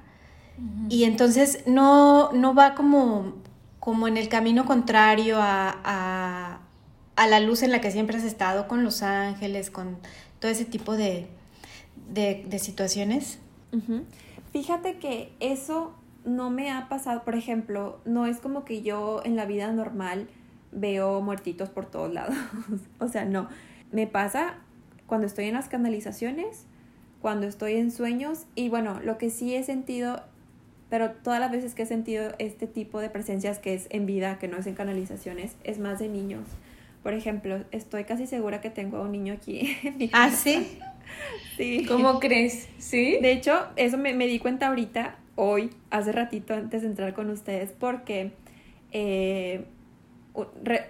[0.90, 3.34] y entonces no, no va como,
[3.80, 6.60] como en el camino contrario a,
[7.16, 9.98] a, la luz en la que siempre has estado con los ángeles, con
[10.40, 11.28] todo ese tipo de,
[12.10, 13.40] de, situaciones.
[14.54, 19.36] Fíjate que eso no me ha pasado, por ejemplo, no es como que yo en
[19.36, 20.28] la vida normal
[20.72, 22.36] veo muertitos por todos lados.
[23.00, 23.50] o sea, no.
[23.92, 24.56] Me pasa
[25.08, 26.66] cuando estoy en las canalizaciones,
[27.22, 30.22] cuando estoy en sueños y bueno, lo que sí he sentido,
[30.90, 34.38] pero todas las veces que he sentido este tipo de presencias que es en vida,
[34.40, 36.48] que no es en canalizaciones, es más de niños.
[37.04, 39.78] Por ejemplo, estoy casi segura que tengo a un niño aquí.
[39.84, 40.80] En mi ¿Ah, sí?
[41.58, 41.86] sí.
[41.88, 42.68] ¿Cómo crees?
[42.78, 43.18] ¿Sí?
[43.22, 47.30] De hecho, eso me, me, di cuenta ahorita, hoy, hace ratito, antes de entrar con
[47.30, 48.32] ustedes, porque
[48.92, 49.66] eh,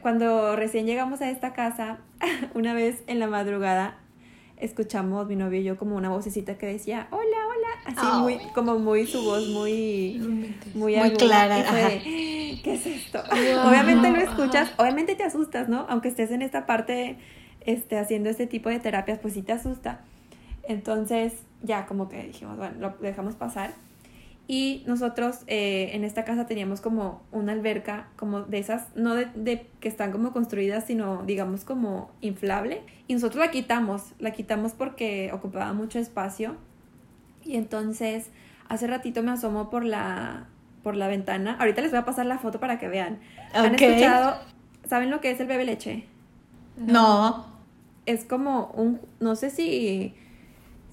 [0.02, 2.00] cuando recién llegamos a esta casa,
[2.54, 3.98] una vez en la madrugada,
[4.58, 8.80] escuchamos mi novio y yo como una vocecita que decía, hola, hola, así muy, como
[8.80, 11.64] muy su voz muy, muy, muy clara.
[12.04, 13.20] ¿Qué es esto?
[13.68, 15.86] Obviamente lo escuchas, obviamente te asustas, ¿no?
[15.90, 17.18] Aunque estés en esta parte,
[17.62, 20.02] este, haciendo este tipo de terapias, pues sí te asusta.
[20.64, 23.74] Entonces, ya como que dijimos, bueno, lo dejamos pasar.
[24.48, 29.68] Y nosotros eh, en esta casa teníamos como una alberca, como de esas, no de,
[29.80, 32.84] que están como construidas, sino digamos como inflable.
[33.08, 36.58] Y nosotros la quitamos, la quitamos porque ocupaba mucho espacio.
[37.44, 38.30] Y entonces
[38.70, 40.48] hace ratito me asomo por la,
[40.84, 41.58] por la ventana.
[41.60, 43.20] Ahorita les voy a pasar la foto para que vean.
[43.54, 44.38] ¿Han escuchado?
[44.88, 46.06] ¿Saben lo que es el bebé leche?
[46.78, 47.48] No.
[48.06, 50.14] Es como un, no sé si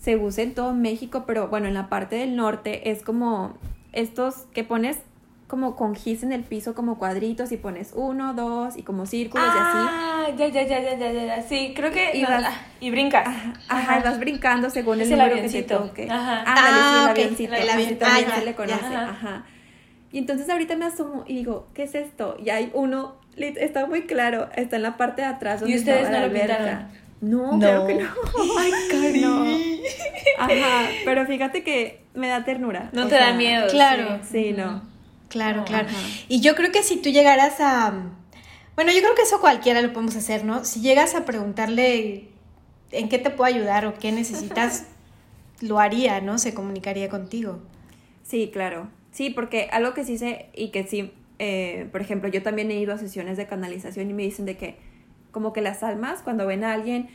[0.02, 3.54] se usa en todo México, pero bueno, en la parte del norte es como
[3.92, 4.98] estos que pones
[5.46, 9.46] como con gis en el piso, como cuadritos, y pones uno, dos, y como círculos
[9.46, 9.78] y así.
[9.78, 12.16] Ah, ya, ya, ya, ya, ya, ya, sí, creo que...
[12.16, 12.42] Y, vas,
[12.80, 13.28] y brincas.
[13.68, 16.08] Ajá, vas brincando según el, número que te toque.
[16.10, 16.42] Ajá.
[16.46, 17.52] Ah, el avioncito.
[17.52, 18.96] El avioncito, ah, ya, se le conoce.
[18.96, 19.44] Ajá.
[20.10, 22.36] Y entonces ahorita me asomo y digo, ¿qué es esto?
[22.42, 26.10] Y hay uno, está muy claro, está en la parte de atrás donde ¿Y ustedes
[26.10, 26.88] no lo pintaron?
[27.22, 28.08] No, claro que no.
[28.58, 29.24] Ay, Cari.
[30.38, 32.90] Ajá, pero fíjate que me da ternura.
[32.92, 33.68] No te da miedo.
[33.70, 34.18] Claro.
[34.28, 34.82] Sí, no.
[35.28, 35.88] Claro, claro.
[36.28, 37.94] Y yo creo que si tú llegaras a...
[38.74, 40.64] Bueno, yo creo que eso cualquiera lo podemos hacer, ¿no?
[40.64, 42.28] Si llegas a preguntarle
[42.90, 44.86] en qué te puedo ayudar o qué necesitas,
[45.60, 46.38] lo haría, ¿no?
[46.38, 47.60] Se comunicaría contigo.
[48.24, 48.88] Sí, claro.
[49.12, 52.80] Sí, porque algo que sí sé y que sí, eh, por ejemplo, yo también he
[52.80, 54.76] ido a sesiones de canalización y me dicen de que
[55.32, 57.08] como que las almas cuando ven a alguien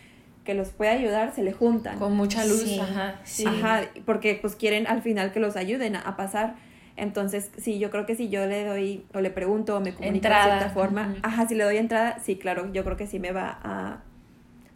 [0.43, 1.99] que los puede ayudar se le juntan.
[1.99, 3.15] Con mucha luz, ajá.
[3.23, 3.45] Sí.
[3.45, 6.55] Ajá, porque pues quieren al final que los ayuden a, pasar.
[6.95, 10.27] Entonces, sí, yo creo que si yo le doy o le pregunto o me comunico
[10.27, 13.31] de cierta forma, ajá, si le doy entrada, sí, claro, yo creo que sí me
[13.31, 13.99] va a,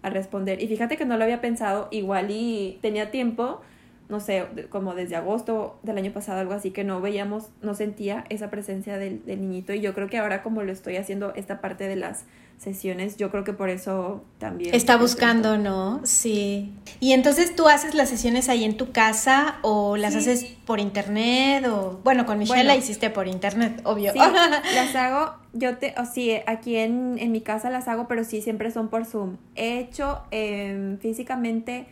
[0.01, 0.61] a responder.
[0.61, 3.61] Y fíjate que no lo había pensado, igual y tenía tiempo,
[4.09, 8.25] no sé, como desde agosto del año pasado, algo así, que no veíamos, no sentía
[8.27, 9.73] esa presencia del, del niñito.
[9.73, 12.25] Y yo creo que ahora como lo estoy haciendo esta parte de las
[12.61, 14.75] sesiones, yo creo que por eso también.
[14.75, 15.99] Está buscando, ¿no?
[16.03, 16.71] Sí.
[16.99, 21.65] Y entonces tú haces las sesiones ahí en tu casa o las haces por internet
[21.65, 24.13] o, bueno, con Michelle la hiciste por internet, obvio.
[24.13, 24.19] Sí,
[24.75, 28.43] las hago, yo te, o sí, aquí en, en, mi casa las hago, pero sí,
[28.43, 29.37] siempre son por Zoom.
[29.55, 31.87] He hecho eh, físicamente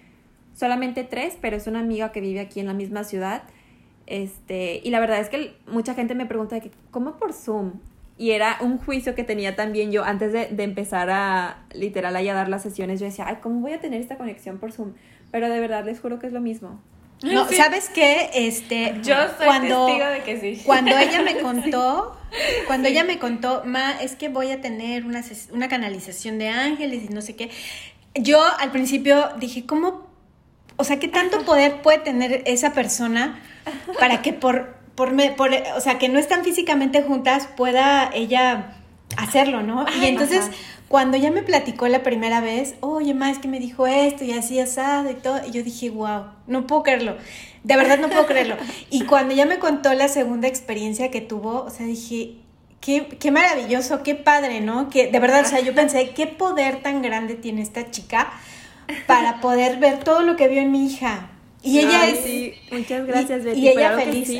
[0.55, 3.41] solamente tres, pero es una amiga que vive aquí en la misma ciudad.
[4.05, 7.79] Este, y la verdad es que mucha gente me pregunta de que, ¿cómo por Zoom?
[8.19, 12.21] Y era un juicio que tenía también yo antes de, de empezar a, literal, a
[12.21, 12.99] dar las sesiones.
[12.99, 14.93] Yo decía, ay, ¿cómo voy a tener esta conexión por Zoom?
[15.31, 16.81] Pero de verdad les juro que es lo mismo.
[17.23, 18.29] No, ¿sabes qué?
[18.33, 20.61] Este, yo soy cuando, testigo de que sí.
[20.65, 22.17] Cuando ella me contó,
[22.67, 27.05] cuando ella me contó, ma, es que voy a tener una, una canalización de ángeles
[27.09, 27.49] y no sé qué.
[28.15, 30.09] Yo al principio dije, ¿cómo
[30.79, 33.37] o sea, ¿qué tanto poder puede tener esa persona
[33.99, 38.75] para que por, por, por o sea, que no están físicamente juntas, pueda ella
[39.15, 39.85] hacerlo, ¿no?
[40.01, 40.51] y entonces,
[40.89, 44.33] cuando ya me platicó la primera vez, oye, ma, es que me dijo esto y
[44.33, 47.15] así asado y todo, y yo dije, wow, no puedo creerlo.
[47.63, 48.57] De verdad no puedo creerlo.
[48.89, 52.35] Y cuando ya me contó la segunda experiencia que tuvo, o sea, dije,
[52.81, 54.89] Qué, qué, maravilloso, qué padre, ¿no?
[54.89, 58.31] Que de verdad, o sea, yo pensé, qué poder tan grande tiene esta chica
[59.05, 61.29] para poder ver todo lo que vio en mi hija.
[61.61, 62.19] Y ella es.
[62.19, 63.59] Sí, muchas gracias, Betty.
[63.59, 64.39] Y ella feliz.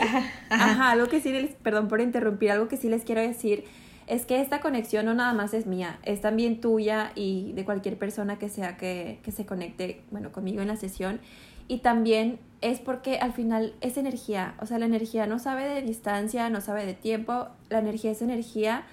[0.49, 3.65] ajá, algo que sí, perdón por interrumpir, algo que sí les quiero decir
[4.09, 7.95] es que esta conexión no nada más es mía, es también tuya y de cualquier
[7.97, 11.20] persona que sea que, que se conecte, bueno, conmigo en la sesión.
[11.67, 15.84] Y también es porque al final es energía, o sea, la energía no sabe de
[15.84, 18.84] distancia, no sabe de tiempo, la energía es energía.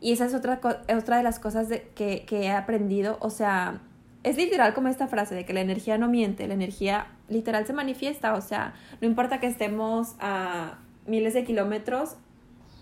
[0.00, 3.80] Y esa es otra, otra de las cosas de, que, que he aprendido, o sea,
[4.24, 7.72] es literal como esta frase de que la energía no miente, la energía literal se
[7.72, 12.16] manifiesta, o sea, no importa que estemos a miles de kilómetros.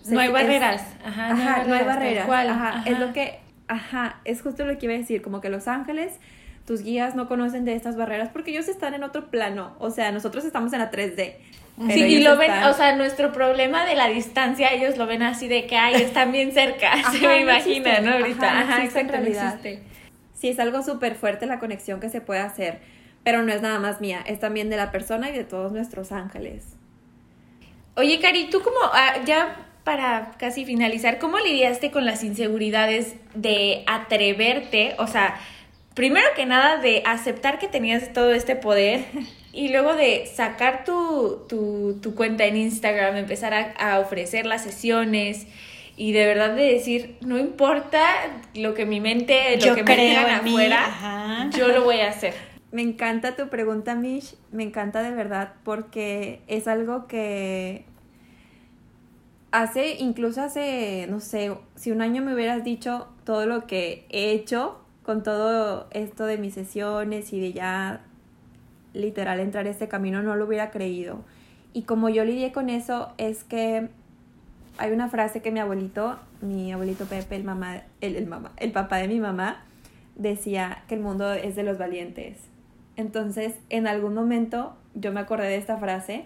[0.06, 0.82] No hay barreras.
[1.04, 2.28] ajá, no, hay barreras.
[2.28, 5.66] Ajá, es lo que, ajá, es justo lo que iba a decir, como que los
[5.66, 6.18] ángeles,
[6.66, 10.12] tus guías no conocen de estas barreras porque ellos están en otro plano, o sea,
[10.12, 11.34] nosotros estamos en la 3D.
[11.88, 15.48] Sí, y lo ven, o sea, nuestro problema de la distancia, ellos lo ven así
[15.48, 18.12] de que, ay, están bien cerca, se me imagina, ¿no?
[18.12, 19.82] Ahorita, ajá, exactamente
[20.44, 22.80] sí es algo súper fuerte la conexión que se puede hacer,
[23.24, 26.12] pero no es nada más mía, es también de la persona y de todos nuestros
[26.12, 26.76] ángeles.
[27.96, 33.84] Oye, Cari, tú como, ah, ya para casi finalizar, ¿cómo lidiaste con las inseguridades de
[33.86, 34.94] atreverte?
[34.98, 35.40] O sea,
[35.94, 39.04] primero que nada de aceptar que tenías todo este poder
[39.52, 44.64] y luego de sacar tu, tu, tu cuenta en Instagram, empezar a, a ofrecer las
[44.64, 45.46] sesiones
[45.96, 48.02] y de verdad de decir, no importa
[48.54, 52.53] lo que mi mente, lo que me digan afuera, yo lo voy a hacer.
[52.74, 57.84] Me encanta tu pregunta, Mish, me encanta de verdad porque es algo que
[59.52, 64.32] hace, incluso hace, no sé, si un año me hubieras dicho todo lo que he
[64.32, 68.00] hecho con todo esto de mis sesiones y de ya
[68.92, 71.20] literal entrar este camino, no lo hubiera creído.
[71.74, 73.88] Y como yo lidié con eso, es que
[74.78, 78.72] hay una frase que mi abuelito, mi abuelito Pepe, el mamá, el, el, mamá, el
[78.72, 79.62] papá de mi mamá,
[80.16, 82.52] decía que el mundo es de los valientes.
[82.96, 86.24] Entonces, en algún momento yo me acordé de esta frase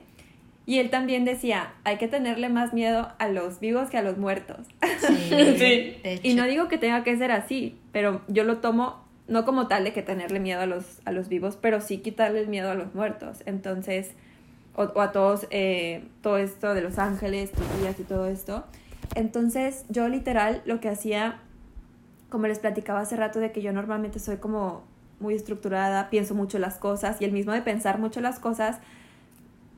[0.66, 4.18] y él también decía, hay que tenerle más miedo a los vivos que a los
[4.18, 4.66] muertos.
[5.00, 9.68] Sí, Y no digo que tenga que ser así, pero yo lo tomo no como
[9.68, 12.70] tal de que tenerle miedo a los, a los vivos, pero sí quitarle el miedo
[12.70, 13.42] a los muertos.
[13.46, 14.12] Entonces,
[14.74, 18.64] o, a todos, eh, todo esto de los ángeles, tus días y todo esto.
[19.14, 21.40] Entonces, yo literal lo que hacía,
[22.28, 24.84] como les platicaba hace rato, de que yo normalmente soy como
[25.20, 28.78] muy estructurada, pienso mucho las cosas y el mismo de pensar mucho las cosas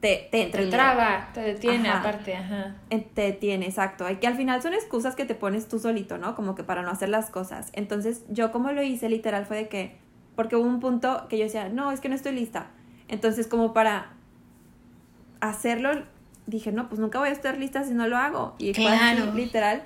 [0.00, 2.76] te, te, te traba, te detiene aparte, ajá.
[2.88, 4.06] Te detiene, exacto.
[4.06, 6.34] Hay que al final son excusas que te pones tú solito, ¿no?
[6.34, 7.68] Como que para no hacer las cosas.
[7.74, 9.98] Entonces, yo como lo hice literal fue de que,
[10.36, 12.68] porque hubo un punto que yo decía, no, es que no estoy lista.
[13.08, 14.12] Entonces, como para
[15.40, 15.90] hacerlo,
[16.46, 18.54] dije, no, pues nunca voy a estar lista si no lo hago.
[18.56, 19.34] Y claro.
[19.34, 19.82] literal.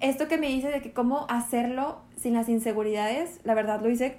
[0.00, 4.18] Esto que me dice de que cómo hacerlo sin las inseguridades, la verdad lo hice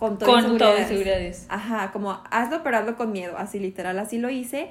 [0.00, 1.46] con todo inseguridades.
[1.48, 4.70] Ajá, como hazlo, pero hazlo con miedo, así literal, así lo hice.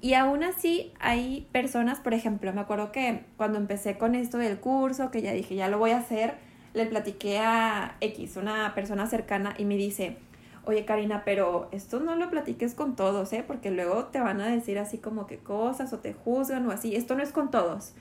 [0.00, 4.58] Y aún así hay personas, por ejemplo, me acuerdo que cuando empecé con esto del
[4.60, 6.34] curso, que ya dije, ya lo voy a hacer,
[6.72, 10.16] le platiqué a X, una persona cercana, y me dice,
[10.64, 13.42] oye Karina, pero esto no lo platiques con todos, ¿eh?
[13.44, 16.94] Porque luego te van a decir así como que cosas o te juzgan o así,
[16.94, 17.94] esto no es con todos.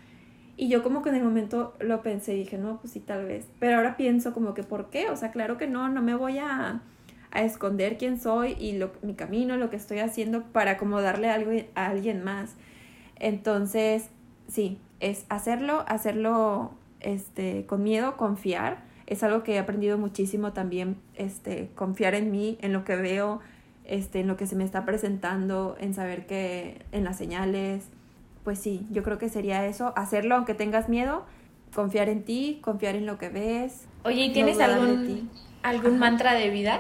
[0.60, 3.26] Y yo como que en el momento lo pensé y dije, no, pues sí, tal
[3.26, 3.46] vez.
[3.60, 5.10] Pero ahora pienso como que, ¿por qué?
[5.10, 6.82] O sea, claro que no, no me voy a,
[7.30, 11.30] a esconder quién soy y lo, mi camino, lo que estoy haciendo para como darle
[11.30, 12.56] algo a alguien más.
[13.20, 14.10] Entonces,
[14.48, 18.84] sí, es hacerlo, hacerlo este, con miedo, confiar.
[19.06, 23.42] Es algo que he aprendido muchísimo también, este, confiar en mí, en lo que veo,
[23.86, 27.90] este, en lo que se me está presentando, en saber que en las señales,
[28.48, 31.26] pues sí, yo creo que sería eso, hacerlo aunque tengas miedo,
[31.76, 33.90] confiar en ti, confiar en lo que ves.
[34.06, 35.30] Oye, ¿y tienes algún,
[35.64, 36.80] algún mantra de vida?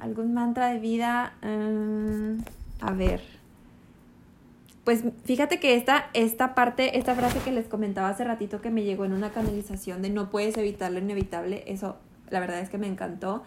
[0.00, 1.34] algún mantra de vida,
[2.80, 3.22] a ver.
[4.82, 8.82] Pues fíjate que esta, esta parte, esta frase que les comentaba hace ratito que me
[8.82, 11.98] llegó en una canalización de no puedes evitar lo inevitable, eso
[12.30, 13.44] la verdad es que me encantó.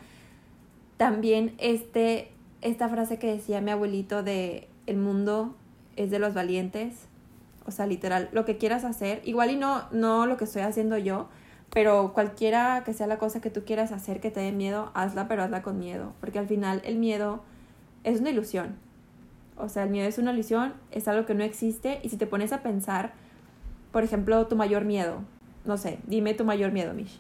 [0.96, 5.58] También este, esta frase que decía mi abuelito de el mundo
[5.96, 7.08] es de los valientes.
[7.66, 10.98] O sea, literal, lo que quieras hacer, igual y no, no lo que estoy haciendo
[10.98, 11.28] yo,
[11.72, 15.28] pero cualquiera que sea la cosa que tú quieras hacer que te dé miedo, hazla,
[15.28, 16.14] pero hazla con miedo.
[16.22, 17.44] Porque al final el miedo
[18.04, 18.76] es una ilusión.
[19.58, 22.00] O sea, el miedo es una ilusión, es algo que no existe.
[22.04, 23.14] Y si te pones a pensar,
[23.92, 25.22] por ejemplo, tu mayor miedo.
[25.66, 27.20] No sé, dime tu mayor miedo, Mish.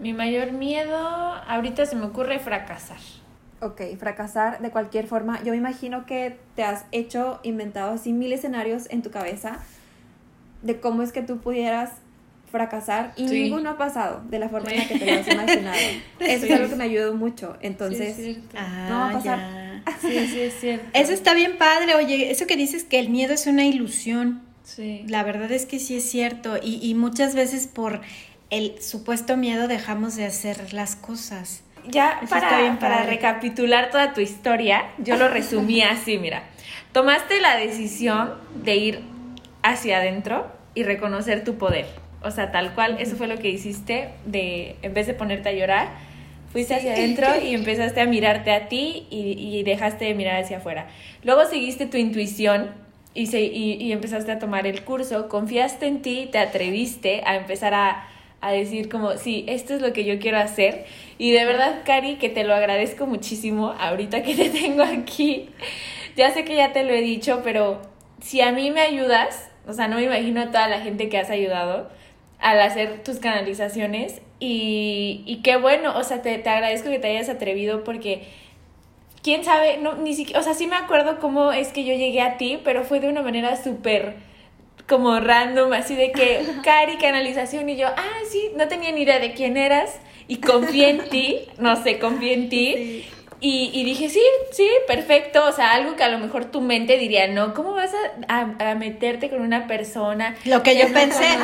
[0.00, 2.98] Mi mayor miedo, ahorita se me ocurre fracasar.
[3.60, 5.42] Ok, fracasar de cualquier forma.
[5.42, 9.58] Yo me imagino que te has hecho, inventado así mil escenarios en tu cabeza
[10.62, 11.90] de cómo es que tú pudieras
[12.50, 15.76] fracasar y ninguno ha pasado de la forma en la que te lo has imaginado.
[16.20, 17.56] Eso es algo que me ayudó mucho.
[17.60, 19.40] Entonces, no va a ah, pasar.
[20.00, 20.86] Sí, sí, es cierto.
[20.92, 21.94] Eso está bien padre.
[21.96, 24.42] Oye, eso que dices que el miedo es una ilusión.
[24.62, 25.04] Sí.
[25.08, 26.56] La verdad es que sí es cierto.
[26.62, 28.00] Y, y muchas veces por
[28.50, 34.84] el supuesto miedo dejamos de hacer las cosas ya para, para recapitular toda tu historia,
[34.98, 36.44] yo lo resumí así, mira.
[36.92, 39.00] Tomaste la decisión de ir
[39.62, 41.86] hacia adentro y reconocer tu poder.
[42.22, 45.52] O sea, tal cual, eso fue lo que hiciste de, en vez de ponerte a
[45.52, 45.88] llorar,
[46.52, 50.86] fuiste hacia adentro y empezaste a mirarte a ti y, dejaste de mirar hacia afuera.
[51.22, 52.70] Luego seguiste tu intuición
[53.12, 58.08] y, y empezaste a tomar el curso, confiaste en ti, te atreviste a empezar a
[58.46, 60.84] a decir como, sí, esto es lo que yo quiero hacer.
[61.18, 65.48] Y de verdad, Cari, que te lo agradezco muchísimo ahorita que te tengo aquí.
[66.16, 67.80] Ya sé que ya te lo he dicho, pero
[68.20, 71.18] si a mí me ayudas, o sea, no me imagino a toda la gente que
[71.18, 71.90] has ayudado
[72.38, 74.20] al hacer tus canalizaciones.
[74.40, 78.24] Y, y qué bueno, o sea, te, te agradezco que te hayas atrevido porque
[79.22, 82.20] quién sabe, no, ni siquiera, o sea, sí me acuerdo cómo es que yo llegué
[82.20, 84.16] a ti, pero fue de una manera súper
[84.88, 89.18] como random, así de que, Cari, canalización, y yo, ah, sí, no tenía ni idea
[89.18, 89.98] de quién eras,
[90.28, 93.06] y confié en ti, no sé, confié en ti,
[93.46, 94.22] Y, dije, sí,
[94.52, 95.44] sí, perfecto.
[95.46, 97.92] O sea, algo que a lo mejor tu mente diría, no, ¿cómo vas
[98.26, 100.34] a, meterte con una persona?
[100.46, 101.36] Lo que yo pensé.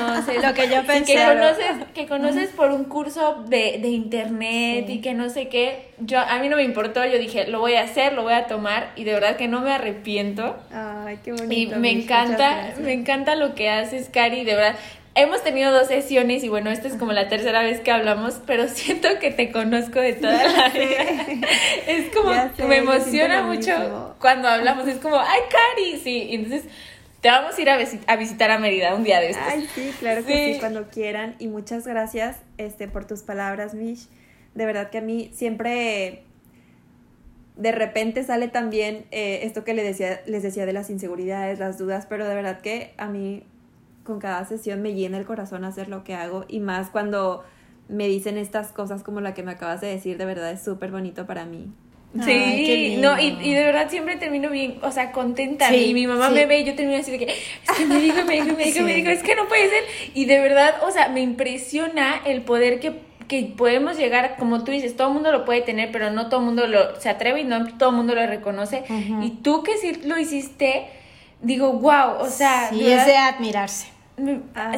[0.42, 1.12] lo que yo pensé.
[1.12, 5.90] Que conoces, que conoces por un curso de, internet y que no sé qué.
[5.98, 7.05] Yo, a mí no me importó.
[7.05, 8.92] Yo dije, lo voy a hacer, lo voy a tomar.
[8.96, 10.57] Y de verdad que no me arrepiento.
[10.72, 11.76] Ay, qué bonito.
[11.76, 14.44] Y me encanta, me encanta lo que haces, Cari.
[14.44, 14.76] De verdad,
[15.14, 18.68] hemos tenido dos sesiones y bueno, esta es como la tercera vez que hablamos, pero
[18.68, 21.26] siento que te conozco de toda la vida.
[21.86, 22.32] Es como,
[22.68, 26.64] me emociona mucho cuando hablamos, es como, ay, Cari, sí, y entonces
[27.20, 29.46] te vamos a ir a, visitar a Mérida un día de estos.
[29.46, 30.61] Ay, sí, claro que sí.
[30.61, 31.36] cuando quieran.
[31.38, 34.08] Y muchas gracias este, por tus palabras, Mish.
[34.54, 36.24] De verdad que a mí siempre
[37.56, 41.76] de repente sale también eh, esto que les decía, les decía de las inseguridades, las
[41.76, 43.44] dudas, pero de verdad que a mí
[44.11, 47.44] con cada sesión me llena el corazón hacer lo que hago y más cuando
[47.88, 50.90] me dicen estas cosas como la que me acabas de decir, de verdad es súper
[50.90, 51.68] bonito para mí.
[52.24, 55.72] Sí, no, y, de verdad siempre termino bien, o sea, contenta.
[55.74, 58.24] y mi mamá me ve y yo termino así de que, es que me dijo,
[58.24, 59.84] me dijo, me dijo, me dijo, es que no puede ser.
[60.12, 64.72] Y de verdad, o sea, me impresiona el poder que, que podemos llegar, como tú
[64.72, 67.42] dices, todo el mundo lo puede tener, pero no todo el mundo lo, se atreve
[67.42, 68.82] y no todo el mundo lo reconoce.
[69.22, 70.88] Y tú que sí lo hiciste,
[71.42, 72.70] digo, wow, o sea.
[72.70, 73.99] Sí, es de admirarse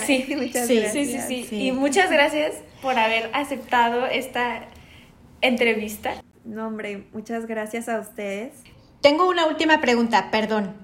[0.06, 0.92] sí, muchas gracias.
[1.28, 4.66] Sí, sí, Y muchas gracias por haber aceptado esta
[5.40, 6.22] entrevista.
[6.44, 8.52] No, hombre, muchas gracias a ustedes.
[9.00, 10.74] Tengo una última pregunta, perdón.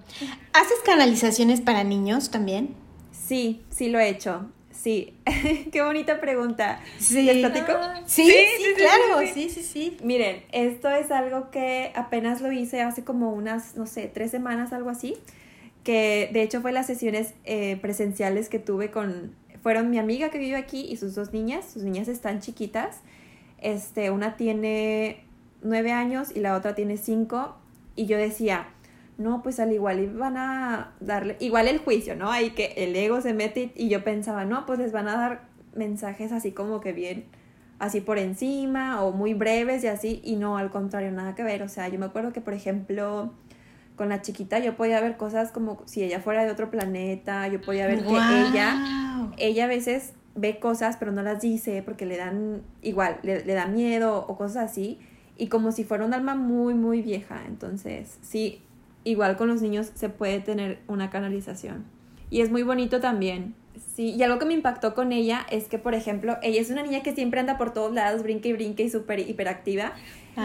[0.52, 2.74] ¿Haces canalizaciones para niños también?
[3.12, 4.50] Sí, sí lo he hecho.
[4.72, 5.14] Sí,
[5.72, 6.80] qué bonita pregunta.
[6.98, 7.28] Sí.
[7.44, 9.96] Ah, sí, sí, claro, sí, sí, sí.
[10.02, 14.72] Miren, esto es algo que apenas lo hice hace como unas, no sé, tres semanas,
[14.72, 15.16] algo así
[15.88, 20.38] que de hecho fue las sesiones eh, presenciales que tuve con, fueron mi amiga que
[20.38, 23.00] vive aquí y sus dos niñas, sus niñas están chiquitas,
[23.56, 25.24] este, una tiene
[25.62, 27.56] nueve años y la otra tiene cinco,
[27.96, 28.68] y yo decía,
[29.16, 32.30] no, pues al igual van a darle, igual el juicio, ¿no?
[32.30, 35.48] Ahí que el ego se mete y yo pensaba, no, pues les van a dar
[35.74, 37.24] mensajes así como que bien,
[37.78, 41.62] así por encima o muy breves y así, y no, al contrario, nada que ver,
[41.62, 43.32] o sea, yo me acuerdo que, por ejemplo,
[43.98, 47.60] con la chiquita yo podía ver cosas como si ella fuera de otro planeta, yo
[47.60, 52.16] podía ver que ella, ella a veces ve cosas pero no las dice porque le
[52.16, 54.98] dan igual, le, da miedo o cosas así,
[55.36, 58.62] y como si fuera un alma muy, muy vieja, entonces sí,
[59.04, 61.84] igual con los niños se puede tener una canalización.
[62.30, 63.54] Y es muy bonito también.
[63.94, 66.82] Sí, y algo que me impactó con ella es que, por ejemplo, ella es una
[66.82, 69.92] niña que siempre anda por todos lados, brinca y brinca y súper hiperactiva.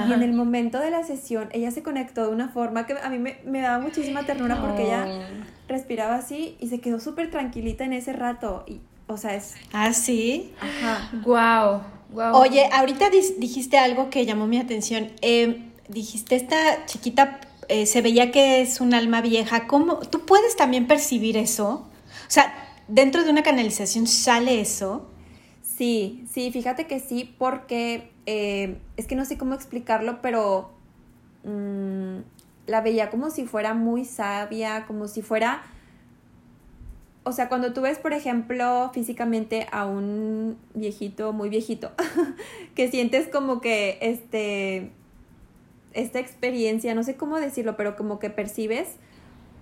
[0.08, 3.10] Y en el momento de la sesión, ella se conectó de una forma que a
[3.10, 5.08] mí me, me daba muchísima ternura porque ella
[5.68, 8.64] respiraba así y se quedó súper tranquilita en ese rato.
[8.68, 9.54] Y, o sea, es...
[9.72, 10.52] Ah, sí.
[10.60, 11.12] Ajá.
[11.24, 11.82] Wow.
[12.16, 12.42] wow.
[12.42, 15.12] Oye, ahorita dijiste algo que llamó mi atención.
[15.22, 17.40] Em, dijiste, esta chiquita
[17.70, 19.68] eh, se veía que es un alma vieja.
[19.68, 20.00] ¿Cómo?
[20.00, 21.88] ¿Tú puedes también percibir eso?
[22.28, 22.52] O sea,
[22.88, 25.08] dentro de una canalización sale eso.
[25.62, 30.72] Sí, sí, fíjate que sí, porque eh, es que no sé cómo explicarlo, pero
[31.44, 32.20] mm,
[32.68, 35.64] la veía como si fuera muy sabia, como si fuera...
[37.26, 41.92] O sea, cuando tú ves, por ejemplo, físicamente a un viejito, muy viejito,
[42.76, 44.92] que sientes como que este,
[45.94, 48.98] esta experiencia, no sé cómo decirlo, pero como que percibes.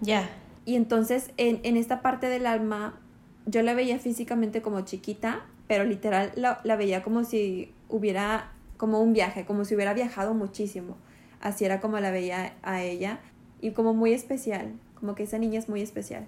[0.01, 0.27] Ya.
[0.65, 2.99] Y entonces en, en, esta parte del alma,
[3.45, 9.13] yo la veía físicamente como chiquita, pero literal la, veía como si hubiera, como un
[9.13, 10.97] viaje, como si hubiera viajado muchísimo.
[11.39, 13.19] Así era como la veía a ella
[13.61, 16.27] y como muy especial, como que esa niña es muy especial.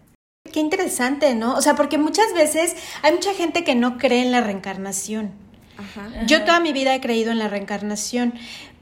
[0.52, 1.56] Qué interesante, ¿no?
[1.56, 5.32] O sea, porque muchas veces hay mucha gente que no cree en la reencarnación.
[5.78, 6.26] Ajá.
[6.28, 8.34] Yo toda mi vida he creído en la reencarnación.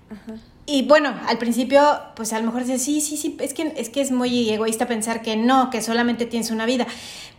[0.09, 0.33] Ajá.
[0.71, 1.81] Y bueno, al principio,
[2.15, 4.87] pues a lo mejor dices, sí, sí, sí, es que, es que es muy egoísta
[4.87, 6.87] pensar que no, que solamente tienes una vida.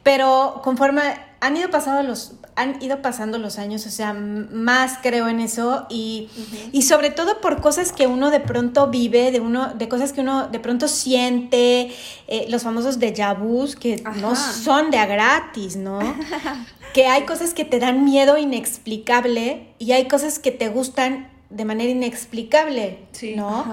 [0.03, 1.01] Pero conforme
[1.41, 5.87] han ido pasando los, han ido pasando los años, o sea, más creo en eso
[5.89, 6.29] y,
[6.73, 10.21] y, sobre todo por cosas que uno de pronto vive, de uno, de cosas que
[10.21, 11.91] uno de pronto siente,
[12.29, 16.01] eh, los famosos déjà vus que no son de a gratis, ¿no?
[16.93, 21.65] que hay cosas que te dan miedo inexplicable y hay cosas que te gustan de
[21.65, 22.99] manera inexplicable,
[23.37, 23.65] ¿no?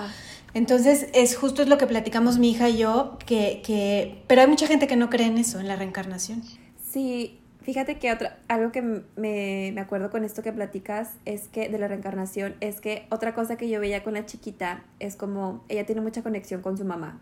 [0.54, 4.48] Entonces, es justo es lo que platicamos mi hija y yo, que, que, pero hay
[4.48, 6.42] mucha gente que no cree en eso, en la reencarnación.
[6.84, 11.70] Sí, fíjate que otra, algo que me, me acuerdo con esto que platicas es que
[11.70, 15.64] de la reencarnación, es que otra cosa que yo veía con la chiquita es como
[15.70, 17.20] ella tiene mucha conexión con su mamá.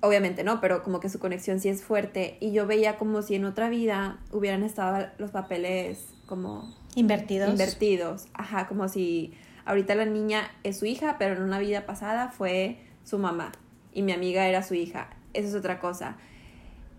[0.00, 3.34] Obviamente no, pero como que su conexión sí es fuerte y yo veía como si
[3.34, 7.50] en otra vida hubieran estado los papeles como invertidos.
[7.50, 9.34] Invertidos, ajá, como si
[9.68, 13.52] ahorita la niña es su hija, pero en una vida pasada fue su mamá
[13.92, 15.10] y mi amiga era su hija.
[15.34, 16.16] Eso es otra cosa.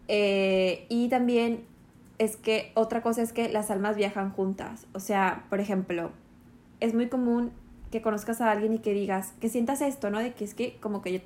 [0.07, 1.65] Eh, y también
[2.19, 4.85] es que otra cosa es que las almas viajan juntas.
[4.93, 6.11] O sea, por ejemplo,
[6.79, 7.51] es muy común
[7.91, 10.19] que conozcas a alguien y que digas, que sientas esto, ¿no?
[10.19, 11.19] De que es que como que yo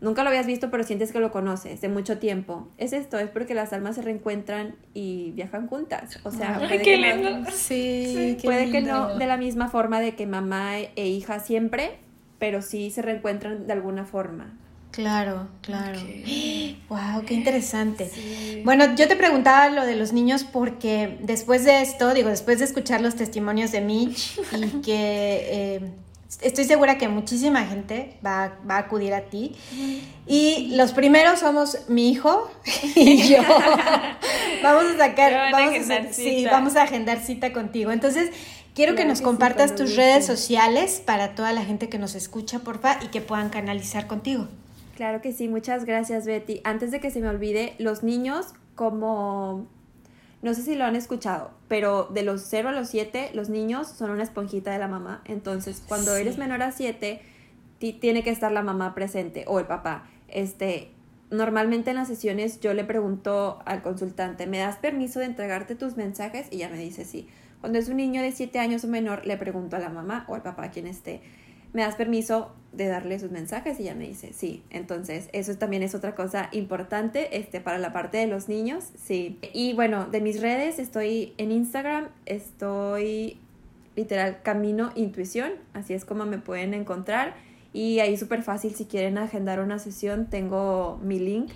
[0.00, 2.68] nunca lo habías visto, pero sientes que lo conoces de mucho tiempo.
[2.78, 6.18] Es esto, es porque las almas se reencuentran y viajan juntas.
[6.24, 7.38] O sea, puede, qué que, lindo.
[7.40, 11.40] no, Sí, qué puede que no de la misma forma de que mamá e hija
[11.40, 11.98] siempre,
[12.38, 14.56] pero sí se reencuentran de alguna forma.
[14.90, 16.00] Claro, claro.
[16.88, 18.10] Wow, qué interesante.
[18.64, 22.64] Bueno, yo te preguntaba lo de los niños porque después de esto, digo, después de
[22.64, 25.92] escuchar los testimonios de Mitch y que eh,
[26.42, 29.56] estoy segura que muchísima gente va, va a acudir a ti.
[30.26, 32.50] Y los primeros somos mi hijo
[32.94, 33.38] y yo.
[34.62, 37.90] vamos a sacar, a vamos a agendar hacer- sí, vamos a agendar cita contigo.
[37.92, 38.30] Entonces,
[38.74, 42.60] quiero que nos que compartas tus redes sociales para toda la gente que nos escucha,
[42.60, 44.48] porfa, y que puedan canalizar contigo.
[44.96, 46.60] Claro que sí, muchas gracias Betty.
[46.62, 49.66] Antes de que se me olvide, los niños como...
[50.42, 53.88] No sé si lo han escuchado, pero de los 0 a los 7, los niños
[53.88, 55.22] son una esponjita de la mamá.
[55.26, 56.22] Entonces, cuando Sí.
[56.22, 57.20] eres menor a 7,
[57.78, 60.08] ti- tiene que estar la mamá presente o el papá.
[60.28, 60.92] Este,
[61.30, 65.96] normalmente en las sesiones yo le pregunto al consultante, ¿me das permiso de entregarte tus
[65.96, 66.46] mensajes?
[66.50, 67.28] Y ya me dice sí.
[67.60, 70.34] Cuando es un niño de 7 años o menor, le pregunto a la mamá o
[70.34, 71.20] al papá, quien esté,
[71.72, 73.78] ¿me das permiso de darle sus mensajes?
[73.80, 74.62] Y ya me dice sí.
[74.70, 79.38] Entonces, eso también es otra cosa importante este, para la parte de los niños, sí.
[79.52, 83.38] Y bueno, de mis redes, estoy en Instagram, estoy
[83.96, 87.34] literal Camino Intuición, así es como me pueden encontrar.
[87.72, 91.50] Y ahí súper fácil, si quieren agendar una sesión, tengo mi link.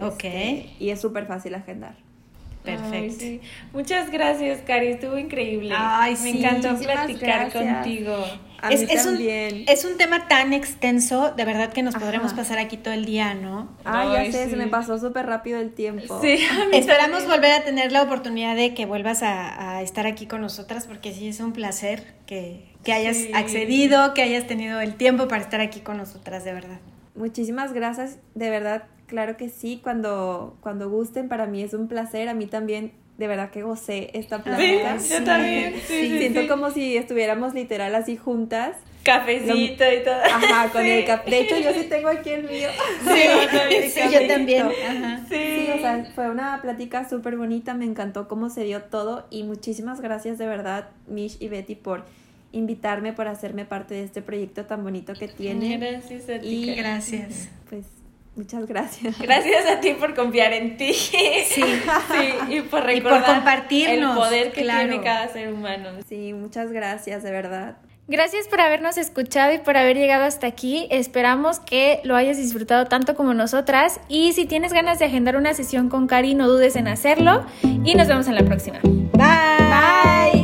[0.00, 0.24] Ok.
[0.24, 2.07] este, y es súper fácil agendar.
[2.64, 2.94] Perfecto.
[2.96, 3.40] Ay, sí.
[3.72, 5.74] Muchas gracias, Cari, estuvo increíble.
[5.76, 7.74] Ay, Me sí, encantó platicar gracias.
[7.74, 8.16] contigo.
[8.60, 9.64] A es, mí es un, también.
[9.68, 12.04] es un tema tan extenso, de verdad que nos Ajá.
[12.04, 13.68] podremos pasar aquí todo el día, ¿no?
[13.84, 14.50] Ay, ya sé, sí.
[14.50, 16.20] se me pasó súper rápido el tiempo.
[16.20, 17.40] Sí, a mí Esperamos también.
[17.40, 21.12] volver a tener la oportunidad de que vuelvas a, a estar aquí con nosotras, porque
[21.12, 23.30] sí es un placer que, que hayas Sí.
[23.32, 26.80] accedido, que hayas tenido el tiempo para estar aquí con nosotras, de verdad.
[27.14, 32.28] Muchísimas gracias, de verdad, claro que sí, cuando, cuando gusten, para mí es un placer,
[32.28, 34.96] a mí también, de verdad que gocé esta plática.
[34.98, 36.46] yo también, sí, sí, Siento sí.
[36.46, 38.76] como si estuviéramos literal así juntas.
[39.04, 40.14] Cafecito y todo.
[40.22, 40.90] Ajá, con Sí.
[40.90, 41.24] el cap.
[41.26, 42.68] De hecho, yo sí tengo aquí el mío.
[43.02, 44.20] Sí, yo también, Sí, cafecito.
[44.22, 44.66] yo también.
[44.66, 45.20] Ajá.
[45.28, 45.34] Sí.
[45.36, 49.44] Sí, o sea, fue una plática súper bonita, me encantó cómo se dio todo y
[49.44, 52.04] muchísimas gracias de verdad, Mish y Betty, por
[52.52, 55.80] invitarme, por hacerme parte de este proyecto tan bonito que tienen.
[55.80, 56.70] Gracias a ti.
[56.70, 56.74] Y.
[56.74, 57.48] Gracias.
[57.70, 57.86] Pues
[58.38, 59.18] muchas gracias.
[59.20, 60.92] Gracias a ti por confiar en ti.
[61.48, 61.62] Sí.
[61.62, 64.88] Sí, y por Y por recordar compartirnos, el poder que claro.
[64.88, 65.90] tiene cada ser humano.
[66.08, 67.76] Sí, muchas gracias, de verdad.
[68.06, 70.88] Gracias por habernos escuchado y por haber llegado hasta aquí.
[70.90, 74.00] Esperamos que lo hayas disfrutado tanto como nosotras.
[74.08, 77.44] Y si tienes ganas de agendar una sesión con Cari, no dudes en hacerlo.
[77.62, 78.78] Y nos vemos en la próxima.
[79.12, 80.37] Bye.